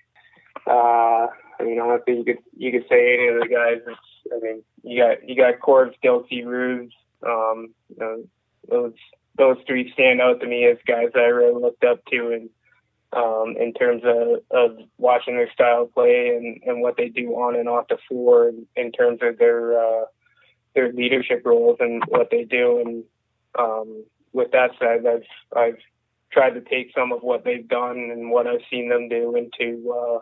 uh, 0.68 1.28
I 1.60 1.64
mean, 1.64 1.80
honestly, 1.80 2.18
you 2.18 2.24
could 2.24 2.40
you 2.56 2.72
could 2.72 2.86
say 2.90 3.14
any 3.14 3.28
of 3.28 3.42
the 3.42 3.48
guys. 3.48 3.96
I 4.34 4.40
mean, 4.40 4.64
you 4.84 5.02
got 5.02 5.28
you 5.28 5.36
got 5.36 5.60
Corbs, 5.60 5.96
Dilksy, 6.04 6.46
Rubes. 6.46 6.94
Um, 7.26 7.74
you 7.90 7.98
know, 8.00 8.24
those 8.70 8.94
those 9.38 9.58
three 9.68 9.92
stand 9.94 10.22
out 10.22 10.40
to 10.42 10.48
me 10.48 10.66
as 10.66 10.78
guys 10.88 11.10
that 11.14 11.22
I 11.22 11.28
really 11.28 11.62
looked 11.62 11.84
up 11.84 12.06
to, 12.12 12.32
and 12.32 12.50
um, 13.16 13.56
in 13.60 13.74
terms 13.74 14.04
of, 14.06 14.40
of 14.52 14.78
watching 14.98 15.36
their 15.36 15.52
style 15.52 15.86
play 15.86 16.36
and, 16.36 16.62
and 16.66 16.82
what 16.82 16.98
they 16.98 17.10
do 17.10 17.30
on 17.36 17.56
and 17.56 17.70
off 17.70 17.88
the 17.90 17.98
floor 18.08 18.50
in, 18.50 18.66
in 18.76 18.92
terms 18.92 19.20
of 19.22 19.38
their 19.38 19.80
uh, 19.80 20.06
their 20.76 20.92
leadership 20.92 21.44
roles 21.46 21.78
and 21.80 22.04
what 22.08 22.30
they 22.32 22.44
do. 22.44 22.82
And 22.84 23.04
um, 23.58 24.04
with 24.32 24.52
that 24.52 24.72
said, 24.80 25.06
I've 25.06 25.58
I've 25.58 25.78
tried 26.32 26.52
to 26.52 26.62
take 26.62 26.92
some 26.96 27.12
of 27.12 27.22
what 27.22 27.44
they've 27.44 27.68
done 27.68 28.10
and 28.12 28.32
what 28.32 28.48
I've 28.48 28.62
seen 28.70 28.90
them 28.90 29.10
do 29.10 29.36
into 29.36 29.92
uh, 29.92 30.20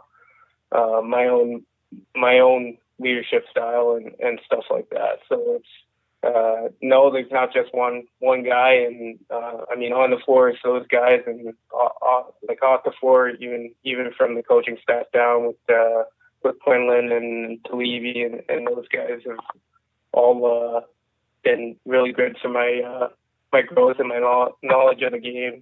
uh, 0.71 1.01
my 1.01 1.27
own 1.27 1.63
my 2.15 2.39
own 2.39 2.77
leadership 2.99 3.45
style 3.49 3.99
and, 3.99 4.13
and 4.19 4.39
stuff 4.45 4.65
like 4.69 4.89
that. 4.91 5.19
So 5.27 5.55
it's 5.55 5.67
uh, 6.23 6.69
no, 6.81 7.11
there's 7.11 7.31
not 7.31 7.51
just 7.51 7.73
one 7.73 8.03
one 8.19 8.43
guy, 8.43 8.73
and 8.73 9.19
uh, 9.29 9.65
I 9.71 9.75
mean 9.75 9.91
on 9.91 10.11
the 10.11 10.19
floor 10.23 10.49
it's 10.49 10.59
those 10.63 10.85
guys, 10.87 11.21
and 11.25 11.53
uh, 11.73 12.23
like 12.47 12.61
off 12.61 12.83
the 12.83 12.91
floor, 12.99 13.29
even 13.29 13.73
even 13.83 14.11
from 14.17 14.35
the 14.35 14.43
coaching 14.43 14.77
staff 14.81 15.05
down 15.13 15.47
with 15.47 15.69
uh, 15.69 16.03
with 16.43 16.59
Quinlan 16.59 17.11
and 17.11 17.63
Talevi 17.63 18.25
and, 18.25 18.41
and 18.49 18.67
those 18.67 18.87
guys 18.87 19.21
have 19.27 19.37
all 20.11 20.45
uh, 20.77 20.81
been 21.43 21.75
really 21.85 22.11
good 22.11 22.37
for 22.41 22.49
my 22.49 22.81
uh, 22.85 23.09
my 23.51 23.61
growth 23.63 23.97
and 23.99 24.09
my 24.09 24.19
knowledge 24.61 25.01
of 25.01 25.11
the 25.11 25.19
game, 25.19 25.61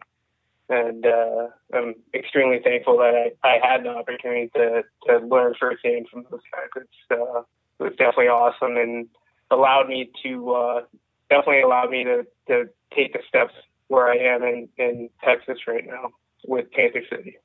and 0.69 1.05
uh, 1.05 1.47
I'm 1.73 1.95
extremely 2.13 2.60
thankful 2.63 2.97
that 2.97 3.34
I, 3.43 3.47
I 3.47 3.60
had 3.62 3.84
the 3.84 3.89
opportunity 3.89 4.49
to 4.55 4.84
to 5.08 5.25
learn 5.25 5.55
firsthand 5.60 6.08
from 6.12 6.25
those 6.29 6.41
guys. 6.51 6.69
It's 6.75 7.12
uh, 7.12 7.41
it 7.79 7.84
was 7.84 7.93
definitely 7.97 8.27
awesome 8.27 8.77
and 8.77 9.08
allowed 9.51 9.88
me 9.88 10.12
to 10.23 10.51
uh, 10.51 10.82
definitely 11.29 11.62
allowed 11.62 11.89
me 11.89 12.03
to, 12.03 12.25
to 12.47 12.69
take 12.95 13.13
the 13.13 13.19
steps 13.27 13.53
where 13.88 14.08
I 14.08 14.17
am 14.17 14.43
in, 14.43 14.69
in 14.77 15.10
Texas 15.23 15.60
right 15.67 15.86
now 15.86 16.12
with 16.45 16.71
Panther 16.71 17.03
City. 17.10 17.38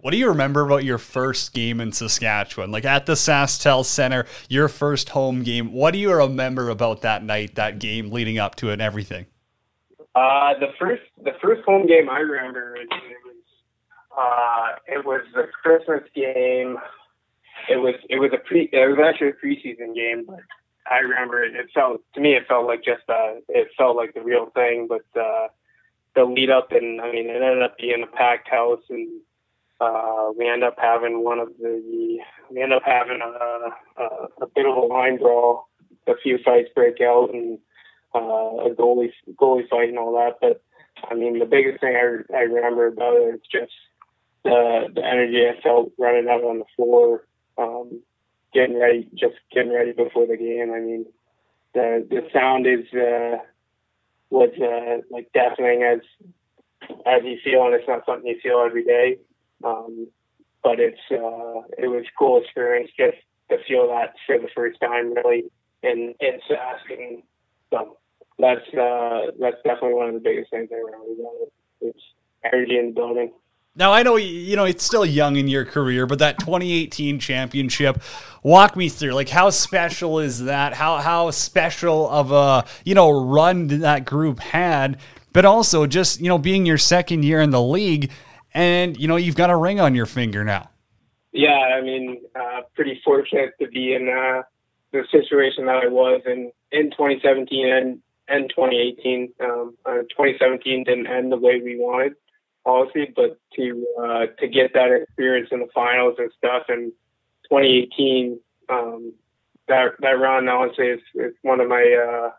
What 0.00 0.10
do 0.10 0.16
you 0.16 0.28
remember 0.28 0.62
about 0.62 0.84
your 0.84 0.98
first 0.98 1.54
game 1.54 1.80
in 1.80 1.92
Saskatchewan? 1.92 2.72
Like 2.72 2.84
at 2.84 3.06
the 3.06 3.12
SaskTel 3.12 3.84
Center, 3.84 4.26
your 4.48 4.68
first 4.68 5.10
home 5.10 5.44
game. 5.44 5.72
What 5.72 5.92
do 5.92 5.98
you 5.98 6.12
remember 6.12 6.70
about 6.70 7.02
that 7.02 7.22
night, 7.22 7.54
that 7.54 7.78
game 7.78 8.10
leading 8.10 8.38
up 8.38 8.56
to 8.56 8.70
it 8.70 8.74
and 8.74 8.82
everything? 8.82 9.26
Uh, 10.14 10.52
the 10.60 10.68
first 10.78 11.02
the 11.24 11.32
first 11.40 11.62
home 11.64 11.86
game 11.86 12.10
I 12.10 12.18
remember 12.18 12.76
it 12.76 12.88
was 12.90 13.36
uh, 14.16 14.76
it 14.86 15.04
was 15.06 15.22
the 15.34 15.44
Christmas 15.62 16.02
game. 16.14 16.76
It 17.70 17.76
was 17.76 17.94
it 18.10 18.18
was 18.18 18.30
a 18.34 18.38
pre 18.38 18.68
it 18.72 18.88
was 18.88 18.98
actually 19.02 19.28
a 19.28 19.32
preseason 19.32 19.94
game, 19.94 20.24
but 20.26 20.40
I 20.90 20.98
remember 20.98 21.42
it, 21.42 21.54
it 21.54 21.70
felt 21.74 22.02
to 22.14 22.20
me 22.20 22.34
it 22.34 22.46
felt 22.46 22.66
like 22.66 22.84
just 22.84 23.08
uh 23.08 23.40
it 23.48 23.68
felt 23.78 23.96
like 23.96 24.12
the 24.14 24.20
real 24.20 24.50
thing, 24.54 24.86
but 24.88 25.06
uh 25.18 25.48
the 26.14 26.24
lead 26.24 26.50
up 26.50 26.72
and 26.72 27.00
I 27.00 27.10
mean 27.10 27.30
it 27.30 27.42
ended 27.42 27.62
up 27.62 27.78
being 27.78 28.02
a 28.02 28.16
packed 28.16 28.48
house 28.50 28.82
and 28.90 29.08
uh 29.80 30.30
we 30.36 30.46
end 30.46 30.62
up 30.62 30.76
having 30.78 31.24
one 31.24 31.38
of 31.38 31.48
the 31.58 32.18
we 32.50 32.62
end 32.62 32.74
up 32.74 32.82
having 32.84 33.20
a 33.22 34.02
a, 34.02 34.04
a 34.42 34.46
bit 34.54 34.66
of 34.66 34.76
a 34.76 34.80
line 34.80 35.16
brawl, 35.16 35.68
a 36.06 36.12
few 36.22 36.38
fights 36.44 36.68
break 36.74 37.00
out 37.00 37.30
and 37.32 37.58
uh 38.14 38.66
a 38.66 38.70
goalie 38.74 39.12
goalie 39.34 39.68
fight 39.68 39.88
and 39.88 39.98
all 39.98 40.12
that. 40.12 40.38
But 40.40 40.62
I 41.10 41.14
mean 41.14 41.38
the 41.38 41.46
biggest 41.46 41.80
thing 41.80 41.96
I 41.96 42.36
I 42.36 42.42
remember 42.42 42.86
about 42.86 43.16
it 43.16 43.34
is 43.34 43.40
just 43.50 43.72
the 44.44 44.88
the 44.94 45.04
energy 45.04 45.46
I 45.46 45.60
felt 45.62 45.92
running 45.98 46.28
out 46.28 46.44
on 46.44 46.58
the 46.58 46.64
floor. 46.76 47.26
Um 47.58 48.02
getting 48.52 48.78
ready, 48.78 49.08
just 49.14 49.34
getting 49.50 49.72
ready 49.72 49.92
before 49.92 50.26
the 50.26 50.36
game. 50.36 50.72
I 50.72 50.80
mean, 50.80 51.06
the 51.74 52.06
the 52.08 52.28
sound 52.32 52.66
is 52.66 52.86
uh, 52.92 53.38
was 54.30 54.50
uh, 54.60 55.02
like 55.10 55.32
deafening 55.32 55.82
as 55.82 56.00
as 57.06 57.22
you 57.24 57.38
feel, 57.42 57.66
and 57.66 57.74
it's 57.74 57.88
not 57.88 58.04
something 58.06 58.26
you 58.26 58.38
feel 58.42 58.62
every 58.64 58.84
day. 58.84 59.18
Um, 59.64 60.08
but 60.62 60.78
it's 60.80 61.00
uh, 61.10 61.62
it 61.78 61.88
was 61.88 62.04
a 62.04 62.18
cool 62.18 62.42
experience 62.42 62.90
just 62.96 63.18
to 63.50 63.58
feel 63.66 63.88
that 63.88 64.14
for 64.26 64.38
the 64.38 64.48
first 64.54 64.80
time, 64.80 65.14
really, 65.14 65.44
in 65.82 66.14
in 66.20 66.40
Sask, 66.50 66.90
and 66.90 67.22
that's 68.38 68.66
uh, 68.74 69.32
that's 69.38 69.56
definitely 69.64 69.94
one 69.94 70.08
of 70.08 70.14
the 70.14 70.20
biggest 70.20 70.50
things 70.50 70.68
I 70.72 70.76
remember. 70.76 71.46
It's 71.80 71.98
energy 72.44 72.78
in 72.78 72.88
the 72.88 72.92
building. 72.92 73.32
Now 73.74 73.92
I 73.92 74.02
know 74.02 74.16
you 74.16 74.54
know 74.56 74.64
it's 74.64 74.84
still 74.84 75.06
young 75.06 75.36
in 75.36 75.48
your 75.48 75.64
career, 75.64 76.06
but 76.06 76.18
that 76.18 76.38
2018 76.38 77.18
championship, 77.18 78.02
walk 78.42 78.76
me 78.76 78.88
through 78.88 79.12
like 79.12 79.30
how 79.30 79.50
special 79.50 80.18
is 80.18 80.44
that? 80.44 80.74
How 80.74 80.98
how 80.98 81.30
special 81.30 82.08
of 82.10 82.32
a 82.32 82.66
you 82.84 82.94
know 82.94 83.10
run 83.10 83.68
that 83.80 84.04
group 84.04 84.40
had, 84.40 84.98
but 85.32 85.44
also 85.44 85.86
just 85.86 86.20
you 86.20 86.28
know 86.28 86.38
being 86.38 86.66
your 86.66 86.78
second 86.78 87.24
year 87.24 87.40
in 87.40 87.50
the 87.50 87.62
league, 87.62 88.10
and 88.52 88.96
you 88.98 89.08
know 89.08 89.16
you've 89.16 89.36
got 89.36 89.48
a 89.48 89.56
ring 89.56 89.80
on 89.80 89.94
your 89.94 90.06
finger 90.06 90.44
now. 90.44 90.68
Yeah, 91.32 91.78
I 91.78 91.80
mean, 91.80 92.20
uh, 92.38 92.60
pretty 92.74 93.00
fortunate 93.02 93.54
to 93.58 93.68
be 93.68 93.94
in 93.94 94.06
uh, 94.06 94.42
the 94.92 95.06
situation 95.10 95.64
that 95.64 95.76
I 95.76 95.88
was 95.88 96.20
in 96.26 96.52
in 96.72 96.90
2017 96.90 97.72
and 97.72 98.02
and 98.32 98.48
2018. 98.48 99.32
Um, 99.40 99.74
uh, 99.84 100.02
2017 100.10 100.84
didn't 100.84 101.06
end 101.06 101.30
the 101.30 101.36
way 101.36 101.60
we 101.60 101.78
wanted 101.78 102.14
policy, 102.64 103.12
but 103.14 103.38
to 103.56 103.86
uh, 104.00 104.26
to 104.38 104.48
get 104.48 104.72
that 104.74 104.92
experience 104.92 105.48
in 105.52 105.60
the 105.60 105.68
finals 105.74 106.14
and 106.18 106.30
stuff 106.38 106.64
in 106.68 106.92
2018, 107.50 108.38
um, 108.68 109.12
that 109.68 109.92
that 110.00 110.12
run 110.12 110.48
honestly 110.48 110.86
is, 110.86 111.00
is 111.14 111.34
one 111.42 111.60
of 111.60 111.68
my 111.68 111.82
uh, 111.82 112.30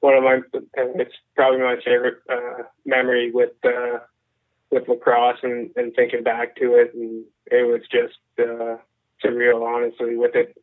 one 0.00 0.14
of 0.14 0.22
my 0.22 0.40
it's 0.74 1.14
probably 1.34 1.60
my 1.60 1.76
favorite 1.84 2.18
uh, 2.28 2.64
memory 2.84 3.30
with 3.32 3.52
uh, 3.64 3.98
with 4.70 4.88
lacrosse 4.88 5.38
and, 5.42 5.70
and 5.76 5.94
thinking 5.94 6.22
back 6.22 6.56
to 6.56 6.74
it, 6.74 6.94
and 6.94 7.24
it 7.46 7.66
was 7.66 7.82
just 7.90 8.18
uh, 8.38 8.76
surreal, 9.24 9.62
honestly. 9.62 10.16
With 10.16 10.34
it 10.34 10.56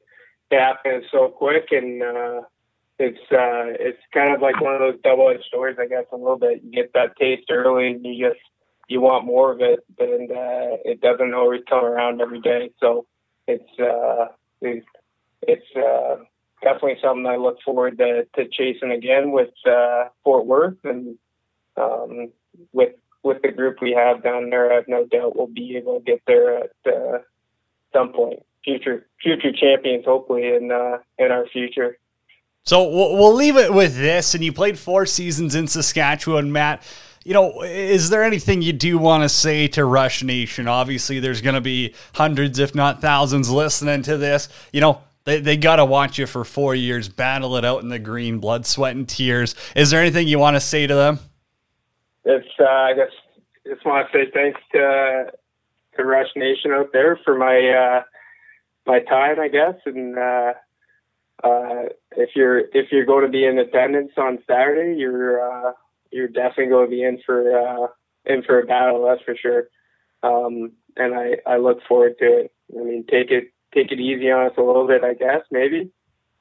happening 0.52 1.04
so 1.12 1.28
quick 1.30 1.68
and 1.72 2.02
uh, 2.02 2.42
it's 3.00 3.20
uh, 3.32 3.78
it's 3.80 4.02
kind 4.14 4.34
of 4.34 4.42
like 4.42 4.60
one 4.60 4.74
of 4.74 4.80
those 4.80 5.00
double 5.04 5.30
edged 5.30 5.44
stories, 5.44 5.78
I 5.80 5.88
guess, 5.88 6.06
a 6.12 6.18
little 6.18 6.38
bit. 6.38 6.64
You 6.64 6.72
get 6.72 6.94
that 6.94 7.16
taste 7.18 7.50
early, 7.52 7.88
and 7.88 8.04
you 8.04 8.30
just 8.30 8.40
you 8.88 9.02
want 9.02 9.26
more 9.26 9.52
of 9.52 9.62
it, 9.62 9.80
and 10.00 10.32
uh, 10.32 10.78
it 10.84 11.02
doesn't 11.02 11.34
always 11.34 11.62
come 11.70 11.86
around 11.86 12.22
every 12.22 12.42
day. 12.42 12.72
So 12.80 13.06
it's 13.48 13.80
uh, 13.80 14.28
it's, 14.62 14.86
it's 15.44 15.76
uh, 15.76 16.24
definitely 16.62 16.98
something 17.02 17.28
I 17.28 17.36
look 17.36 17.58
forward 17.64 17.98
to, 18.00 18.26
to 18.36 18.48
chasing 18.50 18.92
again 18.92 19.32
with 19.32 19.52
uh, 19.66 20.06
Fort 20.24 20.46
Worth 20.46 20.78
and 20.84 21.18
um, 21.76 22.32
with 22.74 22.94
with 23.24 23.42
the 23.42 23.52
group 23.52 23.78
we 23.82 23.92
have 23.92 24.24
down 24.24 24.50
there. 24.50 24.72
I 24.72 24.76
have 24.76 24.88
no 24.88 25.06
doubt 25.06 25.36
we'll 25.36 25.48
be 25.48 25.78
able 25.78 26.00
to 26.00 26.04
get 26.04 26.22
there 26.26 26.64
at 26.64 26.72
uh, 26.86 27.20
some 27.94 28.12
point. 28.14 28.40
Future 28.64 29.06
future 29.22 29.52
champions, 29.54 30.06
hopefully 30.06 30.48
in 30.48 30.72
uh, 30.72 30.98
in 31.20 31.32
our 31.32 31.46
future. 31.48 31.98
So 32.66 32.90
we'll, 32.90 33.34
leave 33.34 33.56
it 33.56 33.74
with 33.74 33.96
this. 33.96 34.36
And 34.36 34.44
you 34.44 34.52
played 34.52 34.78
four 34.78 35.06
seasons 35.06 35.56
in 35.56 35.68
Saskatchewan, 35.68 36.52
Matt 36.52 36.84
you 37.28 37.34
know, 37.34 37.62
is 37.62 38.10
there 38.10 38.24
anything 38.24 38.62
you 38.62 38.72
do 38.72 38.98
want 38.98 39.24
to 39.24 39.28
say 39.28 39.68
to 39.68 39.84
Rush 39.84 40.24
Nation? 40.24 40.70
Obviously, 40.70 41.20
there's 41.20 41.42
going 41.42 41.56
to 41.56 41.62
be 41.62 41.94
hundreds, 42.14 42.58
if 42.58 42.74
not 42.74 43.02
thousands, 43.02 43.50
listening 43.50 44.02
to 44.04 44.16
this. 44.16 44.48
You 44.72 44.80
know, 44.80 45.02
they, 45.26 45.42
they 45.42 45.58
got 45.58 45.76
to 45.76 45.84
watch 45.84 46.18
you 46.18 46.26
for 46.26 46.46
four 46.46 46.74
years, 46.74 47.10
battle 47.10 47.58
it 47.58 47.66
out 47.66 47.84
in 47.84 47.90
the 47.90 48.00
green, 48.00 48.40
blood, 48.40 48.66
sweat, 48.66 48.96
and 48.96 49.10
tears. 49.10 49.56
Is 49.76 49.90
there 49.90 50.00
anything 50.00 50.30
you 50.30 50.40
want 50.40 50.56
to 50.56 50.62
say 50.62 50.88
to 50.88 50.96
them? 50.96 51.20
It's, 52.24 52.48
uh, 52.58 52.64
I 52.64 52.94
guess, 52.94 53.12
just 53.68 53.86
want 53.86 54.10
to 54.10 54.18
say 54.18 54.32
thanks 54.34 54.62
to, 54.72 55.34
to 55.98 56.06
Rush 56.06 56.30
Nation 56.38 56.72
out 56.72 56.94
there 56.94 57.20
for 57.26 57.38
my, 57.38 57.58
uh, 57.58 58.04
my 58.86 59.02
time, 59.02 59.38
I 59.38 59.50
guess. 59.50 59.76
And, 59.86 60.18
uh, 60.18 60.54
uh, 61.44 61.84
if 62.18 62.32
you're, 62.36 62.60
if 62.60 62.92
you're 62.92 63.06
going 63.06 63.26
to 63.26 63.32
be 63.32 63.46
in 63.46 63.58
attendance 63.58 64.12
on 64.18 64.40
Saturday, 64.48 65.00
you're, 65.00 65.42
uh, 65.42 65.72
you're 66.12 66.28
definitely 66.28 66.68
going 66.68 66.86
to 66.86 66.92
be 66.92 67.04
in 67.04 67.20
for 67.26 67.58
uh, 67.58 67.88
in 68.26 68.44
for 68.44 68.60
a 68.60 68.66
battle. 68.66 69.06
That's 69.06 69.24
for 69.24 69.36
sure. 69.36 69.70
Um, 70.24 70.74
and 70.96 71.16
I, 71.16 71.38
I 71.46 71.58
look 71.58 71.80
forward 71.88 72.16
to 72.20 72.26
it. 72.26 72.52
I 72.78 72.84
mean, 72.84 73.06
take 73.10 73.32
it 73.32 73.52
take 73.74 73.92
it 73.92 74.00
easy 74.00 74.32
on 74.32 74.48
us 74.48 74.54
a 74.58 74.62
little 74.62 74.88
bit, 74.88 75.04
I 75.04 75.14
guess, 75.14 75.42
maybe. 75.52 75.92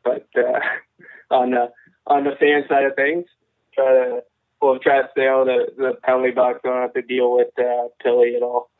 But 0.04 0.26
uh, 0.36 0.60
on 1.34 1.50
the 1.50 1.72
on 2.06 2.24
the 2.24 2.32
fan 2.38 2.64
side 2.68 2.84
of 2.84 2.94
things, 2.96 3.26
try 3.74 3.92
to 3.92 4.20
we'll 4.60 4.78
try 4.78 5.02
to 5.02 5.08
stay 5.12 5.28
out 5.28 5.42
of 5.42 5.46
the, 5.46 5.66
the 5.76 5.92
penalty 6.02 6.32
box. 6.32 6.60
Don't 6.62 6.80
have 6.80 6.94
to 6.94 7.02
deal 7.02 7.32
with 7.32 7.48
uh, 7.58 7.88
Tilly 8.02 8.34
at 8.36 8.42
all. 8.42 8.70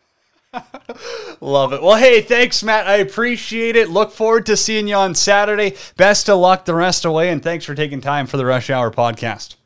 Love 1.40 1.72
it. 1.72 1.82
Well, 1.82 1.96
hey, 1.96 2.20
thanks, 2.22 2.62
Matt. 2.62 2.86
I 2.86 2.96
appreciate 2.96 3.76
it. 3.76 3.90
Look 3.90 4.12
forward 4.12 4.46
to 4.46 4.56
seeing 4.56 4.88
you 4.88 4.94
on 4.96 5.14
Saturday. 5.14 5.76
Best 5.96 6.28
of 6.28 6.38
luck 6.38 6.64
the 6.64 6.74
rest 6.74 7.04
away, 7.04 7.30
and 7.30 7.42
thanks 7.42 7.64
for 7.64 7.74
taking 7.74 8.00
time 8.00 8.26
for 8.26 8.36
the 8.36 8.46
Rush 8.46 8.70
Hour 8.70 8.90
podcast. 8.90 9.56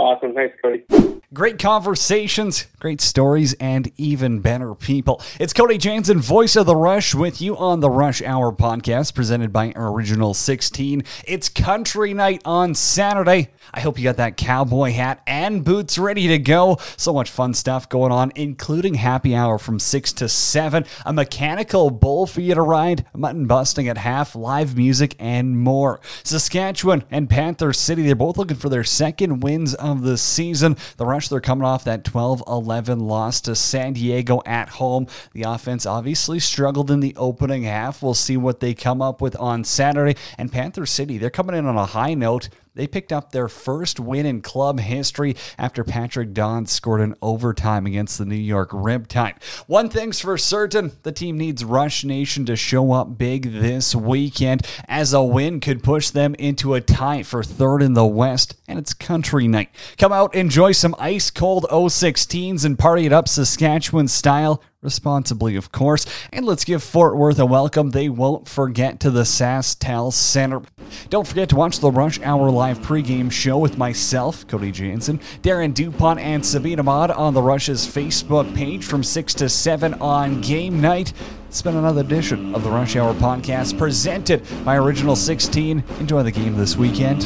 Awesome. 0.00 0.32
Thanks, 0.32 0.56
Cody. 0.62 1.20
Great 1.32 1.60
conversations, 1.60 2.66
great 2.80 3.00
stories, 3.00 3.52
and 3.60 3.92
even 3.96 4.40
better 4.40 4.74
people. 4.74 5.22
It's 5.38 5.52
Cody 5.52 5.78
Janzen, 5.78 6.16
voice 6.16 6.56
of 6.56 6.66
The 6.66 6.74
Rush, 6.74 7.14
with 7.14 7.40
you 7.40 7.56
on 7.56 7.78
the 7.78 7.90
Rush 7.90 8.20
Hour 8.20 8.50
podcast 8.50 9.14
presented 9.14 9.52
by 9.52 9.72
Original 9.76 10.34
16. 10.34 11.04
It's 11.26 11.48
country 11.48 12.14
night 12.14 12.42
on 12.44 12.74
Saturday. 12.74 13.50
I 13.72 13.80
hope 13.80 13.98
you 13.98 14.04
got 14.04 14.16
that 14.16 14.36
cowboy 14.36 14.90
hat 14.90 15.22
and 15.26 15.64
boots 15.64 15.98
ready 15.98 16.26
to 16.28 16.38
go. 16.38 16.78
So 16.96 17.12
much 17.12 17.30
fun 17.30 17.54
stuff 17.54 17.88
going 17.88 18.10
on, 18.10 18.32
including 18.34 18.94
happy 18.94 19.36
hour 19.36 19.58
from 19.58 19.78
6 19.78 20.12
to 20.14 20.28
7, 20.28 20.84
a 21.06 21.12
mechanical 21.12 21.90
bull 21.90 22.26
for 22.26 22.40
you 22.40 22.54
to 22.54 22.62
ride, 22.62 23.04
mutton 23.14 23.46
busting 23.46 23.86
at 23.86 23.98
half, 23.98 24.34
live 24.34 24.76
music, 24.76 25.14
and 25.20 25.60
more. 25.60 26.00
Saskatchewan 26.24 27.04
and 27.10 27.30
Panther 27.30 27.72
City, 27.72 28.02
they're 28.02 28.16
both 28.16 28.38
looking 28.38 28.56
for 28.56 28.68
their 28.68 28.82
second 28.82 29.40
wins 29.40 29.74
of 29.74 29.89
the 29.94 30.16
season. 30.16 30.76
The 30.96 31.06
Rush, 31.06 31.28
they're 31.28 31.40
coming 31.40 31.64
off 31.64 31.84
that 31.84 32.04
12 32.04 32.42
11 32.46 33.00
loss 33.00 33.40
to 33.42 33.54
San 33.54 33.94
Diego 33.94 34.40
at 34.46 34.70
home. 34.70 35.06
The 35.32 35.42
offense 35.42 35.86
obviously 35.86 36.38
struggled 36.38 36.90
in 36.90 37.00
the 37.00 37.14
opening 37.16 37.64
half. 37.64 38.02
We'll 38.02 38.14
see 38.14 38.36
what 38.36 38.60
they 38.60 38.74
come 38.74 39.02
up 39.02 39.20
with 39.20 39.36
on 39.38 39.64
Saturday. 39.64 40.16
And 40.38 40.52
Panther 40.52 40.86
City, 40.86 41.18
they're 41.18 41.30
coming 41.30 41.56
in 41.56 41.66
on 41.66 41.76
a 41.76 41.86
high 41.86 42.14
note. 42.14 42.48
They 42.80 42.86
picked 42.86 43.12
up 43.12 43.30
their 43.30 43.48
first 43.48 44.00
win 44.00 44.24
in 44.24 44.40
club 44.40 44.80
history 44.80 45.36
after 45.58 45.84
Patrick 45.84 46.32
Dodds 46.32 46.72
scored 46.72 47.02
an 47.02 47.14
overtime 47.20 47.84
against 47.84 48.16
the 48.16 48.24
New 48.24 48.34
York 48.34 48.70
Riptide. 48.70 49.34
One 49.66 49.90
thing's 49.90 50.18
for 50.18 50.38
certain 50.38 50.92
the 51.02 51.12
team 51.12 51.36
needs 51.36 51.62
Rush 51.62 52.04
Nation 52.04 52.46
to 52.46 52.56
show 52.56 52.92
up 52.92 53.18
big 53.18 53.52
this 53.52 53.94
weekend, 53.94 54.66
as 54.88 55.12
a 55.12 55.22
win 55.22 55.60
could 55.60 55.82
push 55.82 56.08
them 56.08 56.34
into 56.36 56.72
a 56.72 56.80
tie 56.80 57.22
for 57.22 57.44
third 57.44 57.82
in 57.82 57.92
the 57.92 58.06
West, 58.06 58.56
and 58.66 58.78
it's 58.78 58.94
country 58.94 59.46
night. 59.46 59.68
Come 59.98 60.14
out, 60.14 60.34
enjoy 60.34 60.72
some 60.72 60.94
ice 60.98 61.30
cold 61.30 61.66
016s, 61.70 62.64
and 62.64 62.78
party 62.78 63.04
it 63.04 63.12
up 63.12 63.28
Saskatchewan 63.28 64.08
style 64.08 64.62
responsibly, 64.82 65.56
of 65.56 65.72
course. 65.72 66.06
And 66.32 66.46
let's 66.46 66.64
give 66.64 66.82
Fort 66.82 67.16
Worth 67.16 67.38
a 67.38 67.46
welcome. 67.46 67.90
They 67.90 68.08
won't 68.08 68.48
forget 68.48 69.00
to 69.00 69.10
the 69.10 69.22
SaskTel 69.22 70.12
Center. 70.12 70.62
Don't 71.08 71.26
forget 71.26 71.48
to 71.50 71.56
watch 71.56 71.80
the 71.80 71.90
Rush 71.90 72.18
Hour 72.20 72.50
live 72.50 72.78
pregame 72.78 73.30
show 73.30 73.58
with 73.58 73.76
myself, 73.76 74.46
Cody 74.46 74.72
Janzen, 74.72 75.20
Darren 75.42 75.74
DuPont, 75.74 76.20
and 76.20 76.44
Sabina 76.44 76.82
Mod 76.82 77.10
on 77.10 77.34
the 77.34 77.42
Rush's 77.42 77.86
Facebook 77.86 78.54
page 78.54 78.84
from 78.84 79.02
6 79.02 79.34
to 79.34 79.48
7 79.48 79.94
on 79.94 80.40
game 80.40 80.80
night. 80.80 81.12
It's 81.48 81.62
been 81.62 81.76
another 81.76 82.00
edition 82.02 82.54
of 82.54 82.62
the 82.62 82.70
Rush 82.70 82.96
Hour 82.96 83.12
podcast 83.14 83.76
presented 83.76 84.46
by 84.64 84.76
Original 84.76 85.16
16. 85.16 85.82
Enjoy 85.98 86.22
the 86.22 86.30
game 86.30 86.56
this 86.56 86.76
weekend. 86.76 87.24